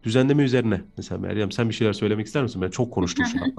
Düzenleme 0.03 0.43
üzerine. 0.43 0.81
Mesela 0.97 1.21
Meryem 1.21 1.51
sen 1.51 1.69
bir 1.69 1.73
şeyler 1.73 1.93
söylemek 1.93 2.27
ister 2.27 2.43
misin? 2.43 2.61
Ben 2.61 2.69
çok 2.69 2.93
konuştum 2.93 3.25
şu 3.25 3.43
an. 3.43 3.53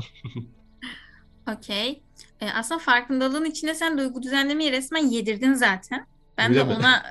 Okey. 1.57 2.03
E, 2.41 2.51
aslında 2.51 2.79
farkındalığın 2.79 3.45
içinde 3.45 3.75
sen 3.75 3.99
duygu 3.99 4.23
düzenlemeyi 4.23 4.73
resmen 4.73 5.07
yedirdin 5.07 5.55
zaten. 5.55 6.07
Ben 6.41 6.51
Öyle 6.51 6.61
de 6.61 6.65
mi? 6.65 6.73
ona 6.75 7.03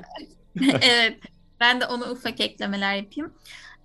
evet 0.82 1.20
ben 1.60 1.80
de 1.80 1.86
ona 1.86 2.10
ufak 2.10 2.40
eklemeler 2.40 2.94
yapayım. 2.94 3.34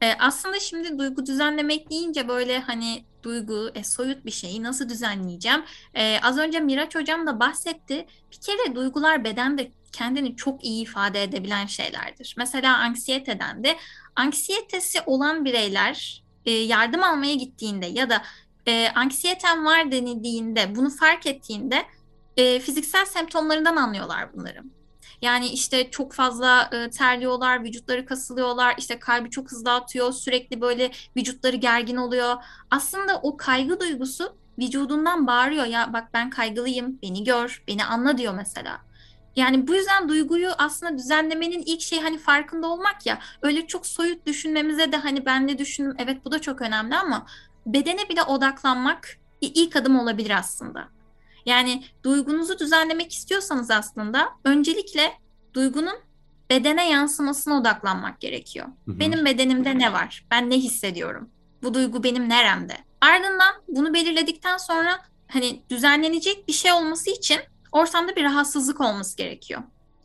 E, 0.02 0.14
aslında 0.20 0.60
şimdi 0.60 0.98
duygu 0.98 1.26
düzenlemek 1.26 1.90
deyince 1.90 2.28
böyle 2.28 2.60
hani 2.60 3.06
duygu 3.24 3.70
e, 3.76 3.84
soyut 3.84 4.26
bir 4.26 4.32
şeyi 4.32 4.64
nasıl 4.64 4.90
düzenleyeceğim? 4.90 5.64
E, 5.94 6.20
az 6.22 6.38
önce 6.38 6.60
Miraç 6.60 6.96
hocam 6.96 7.28
da 7.28 7.40
bahsetti. 7.40 8.06
Bir 8.32 8.38
kere 8.42 8.76
duygular 8.76 9.24
bedende 9.24 9.72
kendini 9.92 10.36
çok 10.36 10.64
iyi 10.64 10.84
ifade 10.84 11.24
edebilen 11.24 11.66
şeylerdir. 11.66 12.36
Mesela 12.38 12.78
anksiyeteden 12.78 13.64
de 13.64 13.78
anksiyetesi 14.16 15.02
olan 15.06 15.46
bireyler 15.46 16.24
e, 16.46 16.52
yardım 16.52 17.04
almaya 17.04 17.36
gittiğinde 17.36 17.86
ya 17.86 18.10
da 18.10 18.22
e, 18.68 18.90
anksiyeten 18.96 19.66
var 19.66 19.92
denildiğinde, 19.92 20.76
bunu 20.76 20.90
fark 20.90 21.26
ettiğinde 21.26 21.86
e, 22.38 22.60
fiziksel 22.60 23.06
semptomlarından 23.06 23.76
anlıyorlar 23.76 24.34
bunları. 24.34 24.64
Yani 25.26 25.48
işte 25.48 25.92
çok 25.92 26.14
fazla 26.14 26.70
e, 26.74 26.90
terliyorlar, 26.90 27.64
vücutları 27.64 28.06
kasılıyorlar, 28.06 28.76
işte 28.78 29.00
kalbi 29.00 29.30
çok 29.30 29.52
hızlı 29.52 29.74
atıyor, 29.74 30.12
sürekli 30.12 30.62
böyle 30.62 30.92
vücutları 31.18 31.56
gergin 31.56 31.96
oluyor. 31.96 32.36
Aslında 32.72 33.20
o 33.24 33.38
kaygı 33.38 33.80
duygusu 33.80 34.38
vücudundan 34.60 35.28
bağırıyor 35.28 35.66
ya 35.66 35.94
bak 35.94 36.08
ben 36.14 36.30
kaygılıyım, 36.30 37.00
beni 37.04 37.24
gör, 37.24 37.64
beni 37.68 37.86
anla 37.86 38.18
diyor 38.18 38.34
mesela. 38.34 38.78
Yani 39.36 39.68
bu 39.68 39.76
yüzden 39.76 40.10
duyguyu 40.10 40.50
aslında 40.58 40.98
düzenlemenin 40.98 41.64
ilk 41.66 41.82
şey 41.82 42.00
hani 42.00 42.18
farkında 42.18 42.68
olmak 42.68 43.06
ya. 43.06 43.20
Öyle 43.42 43.68
çok 43.68 43.86
soyut 43.86 44.26
düşünmemize 44.26 44.92
de 44.92 44.98
hani 44.98 45.26
ben 45.26 45.48
ne 45.48 45.58
düşündüm 45.58 45.96
evet 46.00 46.26
bu 46.26 46.32
da 46.32 46.42
çok 46.42 46.62
önemli 46.62 46.96
ama 46.96 47.26
bedene 47.66 48.10
bile 48.10 48.24
odaklanmak 48.24 49.18
ilk 49.42 49.76
adım 49.76 50.00
olabilir 50.00 50.38
aslında. 50.38 50.95
Yani 51.46 51.84
duygunuzu 52.04 52.60
düzenlemek 52.60 53.14
istiyorsanız 53.14 53.72
aslında 53.72 54.30
öncelikle 54.44 55.14
duygunun 55.54 55.96
bedene 56.50 56.90
yansımasına 56.90 57.58
odaklanmak 57.60 58.22
gerekiyor. 58.22 58.68
Hı 58.86 58.92
hı. 58.92 59.00
Benim 59.00 59.26
bedenimde 59.26 59.80
ne 59.80 59.94
var? 59.94 60.26
Ben 60.32 60.50
ne 60.50 60.58
hissediyorum? 60.58 61.30
Bu 61.64 61.74
duygu 61.74 62.04
benim 62.04 62.30
neremde? 62.30 62.78
Ardından 63.02 63.54
bunu 63.68 63.94
belirledikten 63.94 64.58
sonra 64.58 65.02
hani 65.28 65.62
düzenlenecek 65.70 66.48
bir 66.48 66.54
şey 66.54 66.72
olması 66.72 67.10
için 67.10 67.40
ortamda 67.72 68.16
bir 68.16 68.24
rahatsızlık 68.24 68.82
olması 68.82 69.18
gerekiyor. 69.18 69.62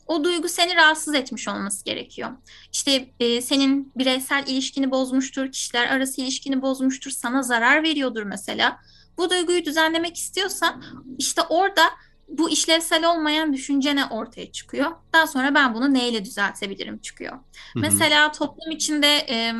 O 0.06 0.24
duygu 0.24 0.48
seni 0.48 0.76
rahatsız 0.76 1.14
etmiş 1.14 1.48
olması 1.48 1.84
gerekiyor. 1.84 2.30
İşte 2.72 3.10
e, 3.20 3.42
senin 3.42 3.92
bireysel 3.96 4.44
ilişkini 4.46 4.90
bozmuştur, 4.90 5.52
kişiler 5.52 5.88
arası 5.88 6.20
ilişkini 6.20 6.62
bozmuştur, 6.62 7.10
sana 7.10 7.42
zarar 7.42 7.82
veriyordur 7.82 8.22
mesela. 8.22 8.80
Bu 9.18 9.30
duyguyu 9.30 9.64
düzenlemek 9.64 10.16
istiyorsan 10.16 10.84
işte 11.18 11.42
orada 11.42 11.82
bu 12.30 12.50
işlevsel 12.50 13.10
olmayan 13.10 13.52
düşünce 13.52 13.96
ne 13.96 14.04
ortaya 14.06 14.52
çıkıyor. 14.52 14.90
Daha 15.12 15.26
sonra 15.26 15.54
ben 15.54 15.74
bunu 15.74 15.94
neyle 15.94 16.24
düzeltebilirim 16.24 16.98
çıkıyor. 16.98 17.32
Hı 17.32 17.38
hı. 17.78 17.80
Mesela 17.80 18.32
toplum 18.32 18.70
içinde 18.70 19.16
e, 19.16 19.54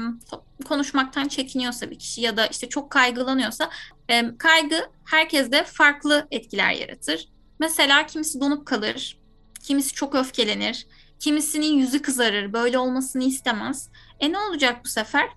konuşmaktan 0.65 1.29
çekiniyorsa 1.29 1.91
bir 1.91 1.99
kişi 1.99 2.21
ya 2.21 2.37
da 2.37 2.47
işte 2.47 2.69
çok 2.69 2.91
kaygılanıyorsa 2.91 3.71
e, 4.09 4.37
kaygı 4.39 4.87
herkeste 5.05 5.65
farklı 5.65 6.27
etkiler 6.31 6.73
yaratır. 6.73 7.29
Mesela 7.59 8.07
kimisi 8.07 8.41
donup 8.41 8.67
kalır, 8.67 9.19
kimisi 9.63 9.95
çok 9.95 10.15
öfkelenir, 10.15 10.87
kimisinin 11.19 11.79
yüzü 11.79 12.03
kızarır, 12.03 12.53
böyle 12.53 12.79
olmasını 12.79 13.25
istemez. 13.25 13.89
E 14.21 14.33
ne 14.33 14.39
olacak 14.39 14.85
bu 14.85 14.89
sefer? 14.89 15.29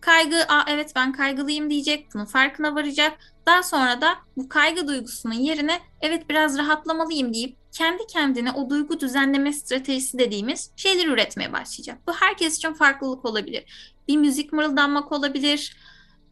Kaygı, 0.00 0.44
Aa, 0.48 0.64
evet 0.68 0.92
ben 0.96 1.12
kaygılıyım 1.12 1.70
diyecek, 1.70 2.14
bunun 2.14 2.24
farkına 2.24 2.74
varacak. 2.74 3.18
Daha 3.48 3.62
sonra 3.62 4.00
da 4.00 4.14
bu 4.36 4.48
kaygı 4.48 4.88
duygusunun 4.88 5.34
yerine 5.34 5.80
evet 6.00 6.28
biraz 6.28 6.58
rahatlamalıyım 6.58 7.34
deyip 7.34 7.56
kendi 7.72 8.06
kendine 8.06 8.52
o 8.52 8.70
duygu 8.70 9.00
düzenleme 9.00 9.52
stratejisi 9.52 10.18
dediğimiz 10.18 10.70
şeyler 10.76 11.06
üretmeye 11.06 11.52
başlayacak. 11.52 11.98
Bu 12.06 12.12
herkes 12.12 12.56
için 12.56 12.72
farklılık 12.72 13.24
olabilir. 13.24 13.64
Bir 14.08 14.16
müzik 14.16 14.52
mırıldanmak 14.52 15.12
olabilir, 15.12 15.76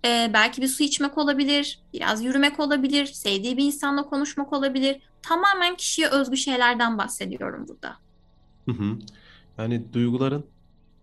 e, 0.04 0.30
belki 0.34 0.62
bir 0.62 0.68
su 0.68 0.82
içmek 0.82 1.18
olabilir, 1.18 1.80
biraz 1.92 2.24
yürümek 2.24 2.60
olabilir, 2.60 3.06
sevdiği 3.06 3.56
bir 3.56 3.64
insanla 3.64 4.02
konuşmak 4.02 4.52
olabilir. 4.52 5.02
Tamamen 5.22 5.76
kişiye 5.76 6.08
özgü 6.08 6.36
şeylerden 6.36 6.98
bahsediyorum 6.98 7.66
burada. 7.68 7.96
Hı 8.64 8.72
hı. 8.72 8.98
Yani 9.58 9.92
duyguların 9.92 10.44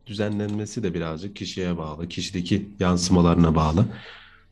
düzenlenmesi 0.05 0.83
de 0.83 0.93
birazcık 0.93 1.35
kişiye 1.35 1.77
bağlı, 1.77 2.09
kişideki 2.09 2.69
yansımalarına 2.79 3.55
bağlı. 3.55 3.85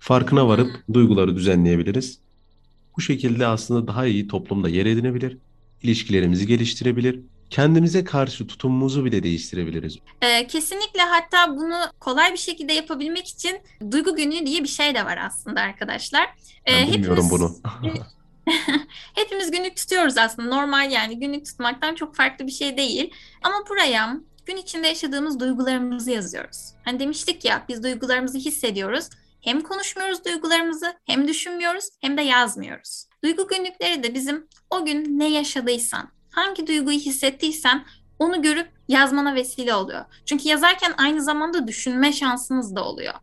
Farkına 0.02 0.48
varıp 0.48 0.84
duyguları 0.94 1.36
düzenleyebiliriz. 1.36 2.20
Bu 2.98 3.02
şekilde 3.02 3.48
aslında 3.48 3.88
daha 3.88 4.06
iyi 4.06 4.28
toplumda 4.28 4.70
yer 4.70 4.86
edinebilir, 4.86 5.38
ilişkilerimizi 5.84 6.48
geliştirebilir, 6.48 7.20
kendimize 7.50 8.04
karşı 8.04 8.48
tutumumuzu 8.48 9.06
bile 9.06 9.24
değiştirebiliriz. 9.24 9.98
Ee, 10.22 10.48
kesinlikle 10.48 11.02
hatta 11.02 11.58
bunu 11.58 11.76
kolay 12.00 12.34
bir 12.34 12.38
şekilde 12.38 12.74
yapabilmek 12.74 13.28
için 13.28 13.60
duygu 13.92 14.16
günlüğü 14.16 14.46
diye 14.46 14.64
bir 14.64 14.68
şey 14.68 14.96
de 14.96 15.06
var 15.06 15.18
aslında 15.18 15.62
arkadaşlar. 15.62 16.24
Ee, 16.66 16.72
Ben 16.74 16.94
bilmiyorum 16.94 17.24
hepimiz 17.26 17.32
bunu. 17.32 17.56
hepimiz 19.16 19.52
günlük 19.52 19.78
tutuyoruz 19.78 20.18
aslında. 20.18 20.56
Normal 20.56 20.92
yani 20.92 21.20
günlük 21.20 21.46
tutmaktan 21.46 21.96
çok 21.96 22.16
farklı 22.16 22.48
bir 22.48 22.52
şey 22.52 22.78
değil. 22.78 23.14
Ama 23.44 23.56
buraya 23.70 24.18
gün 24.46 24.58
içinde 24.58 24.88
yaşadığımız 24.88 25.40
duygularımızı 25.40 26.12
yazıyoruz. 26.12 26.74
Hani 26.86 27.00
demiştik 27.00 27.46
ya 27.46 27.66
biz 27.70 27.84
duygularımızı 27.84 28.38
hissediyoruz. 28.38 29.10
Hem 29.42 29.62
konuşmuyoruz 29.62 30.26
duygularımızı, 30.26 30.94
hem 31.06 31.28
düşünmüyoruz, 31.28 31.86
hem 32.02 32.18
de 32.18 32.22
yazmıyoruz. 32.22 33.06
Duygu 33.24 33.48
günlükleri 33.48 34.04
de 34.04 34.14
bizim 34.14 34.48
o 34.70 34.86
gün 34.86 35.20
ne 35.20 35.30
yaşadıysan, 35.32 36.10
hangi 36.32 36.68
duyguyu 36.68 37.00
hissettiysen 37.00 37.86
onu 38.20 38.42
görüp 38.42 38.68
yazmana 38.88 39.36
vesile 39.36 39.74
oluyor. 39.74 40.06
Çünkü 40.26 40.50
yazarken 40.50 40.94
aynı 40.98 41.22
zamanda 41.24 41.68
düşünme 41.68 42.14
şansınız 42.14 42.76
da 42.76 42.84
oluyor. 42.86 43.14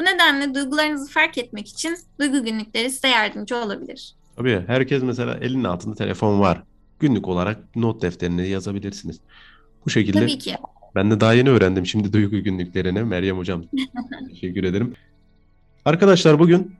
Bu 0.00 0.04
nedenle 0.04 0.54
duygularınızı 0.54 1.12
fark 1.12 1.38
etmek 1.38 1.68
için 1.68 1.96
duygu 2.20 2.44
günlükleri 2.44 2.90
size 2.90 3.08
yardımcı 3.08 3.56
olabilir. 3.56 4.14
Tabii 4.36 4.64
herkes 4.66 5.02
mesela 5.02 5.34
elinin 5.34 5.64
altında 5.64 5.94
telefon 5.94 6.40
var. 6.40 6.62
Günlük 7.00 7.28
olarak 7.28 7.76
not 7.76 8.02
defterine 8.02 8.46
yazabilirsiniz. 8.48 9.20
Bu 9.86 9.90
şekilde 9.90 10.20
Tabii 10.20 10.38
ki. 10.38 10.56
ben 10.94 11.10
de 11.10 11.20
daha 11.20 11.34
yeni 11.34 11.50
öğrendim 11.50 11.86
şimdi 11.86 12.12
duygu 12.12 12.42
günlüklerini. 12.42 13.02
Meryem 13.02 13.38
Hocam 13.38 13.64
teşekkür 14.28 14.64
ederim. 14.64 14.94
Arkadaşlar 15.84 16.38
bugün 16.38 16.74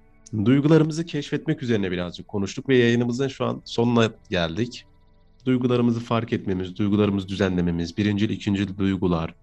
duygularımızı 0.44 1.06
keşfetmek 1.06 1.62
üzerine 1.62 1.90
birazcık 1.90 2.28
konuştuk 2.28 2.68
ve 2.68 2.76
yayınımızın 2.76 3.28
şu 3.28 3.44
an 3.44 3.62
sonuna 3.64 4.10
geldik. 4.30 4.86
Duygularımızı 5.46 6.00
fark 6.00 6.32
etmemiz, 6.32 6.76
duygularımızı 6.76 7.28
düzenlememiz, 7.28 7.98
birincil, 7.98 8.30
ikincil 8.30 8.78
duygular 8.78 9.34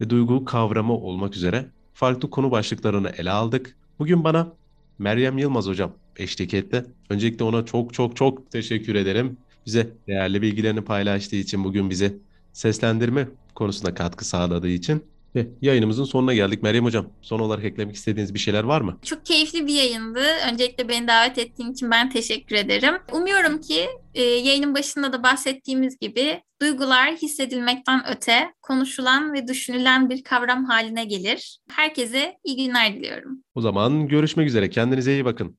ve 0.00 0.10
duygu 0.10 0.44
kavramı 0.44 0.92
olmak 0.92 1.36
üzere 1.36 1.66
farklı 1.94 2.30
konu 2.30 2.50
başlıklarını 2.50 3.08
ele 3.08 3.30
aldık. 3.30 3.76
Bugün 3.98 4.24
bana 4.24 4.52
Meryem 4.98 5.38
Yılmaz 5.38 5.66
hocam 5.66 5.92
eşlik 6.16 6.54
etti. 6.54 6.84
Öncelikle 7.10 7.44
ona 7.44 7.64
çok 7.64 7.94
çok 7.94 8.16
çok 8.16 8.50
teşekkür 8.50 8.94
ederim. 8.94 9.36
Bize 9.66 9.92
değerli 10.06 10.42
bilgilerini 10.42 10.80
paylaştığı 10.80 11.36
için, 11.36 11.64
bugün 11.64 11.90
bize 11.90 12.14
seslendirme 12.52 13.28
konusunda 13.54 13.94
katkı 13.94 14.24
sağladığı 14.24 14.68
için. 14.68 15.04
Ve 15.34 15.48
yayınımızın 15.62 16.04
sonuna 16.04 16.34
geldik. 16.34 16.62
Meryem 16.62 16.84
hocam, 16.84 17.06
son 17.22 17.40
olarak 17.40 17.64
eklemek 17.64 17.96
istediğiniz 17.96 18.34
bir 18.34 18.38
şeyler 18.38 18.64
var 18.64 18.80
mı? 18.80 18.98
Çok 19.04 19.26
keyifli 19.26 19.66
bir 19.66 19.74
yayındı. 19.74 20.22
Öncelikle 20.52 20.88
beni 20.88 21.08
davet 21.08 21.38
ettiğin 21.38 21.72
için 21.72 21.90
ben 21.90 22.10
teşekkür 22.10 22.56
ederim. 22.56 22.94
Umuyorum 23.12 23.60
ki 23.60 23.86
e, 24.14 24.22
yayının 24.22 24.74
başında 24.74 25.12
da 25.12 25.22
bahsettiğimiz 25.22 25.98
gibi 25.98 26.42
duygular 26.62 27.16
hissedilmekten 27.16 28.02
öte 28.16 28.54
konuşulan 28.62 29.32
ve 29.32 29.48
düşünülen 29.48 30.10
bir 30.10 30.22
kavram 30.22 30.64
haline 30.64 31.04
gelir. 31.04 31.58
Herkese 31.70 32.36
iyi 32.44 32.66
günler 32.66 32.94
diliyorum. 32.94 33.44
O 33.54 33.60
zaman 33.60 34.08
görüşmek 34.08 34.48
üzere. 34.48 34.70
Kendinize 34.70 35.12
iyi 35.12 35.24
bakın. 35.24 35.56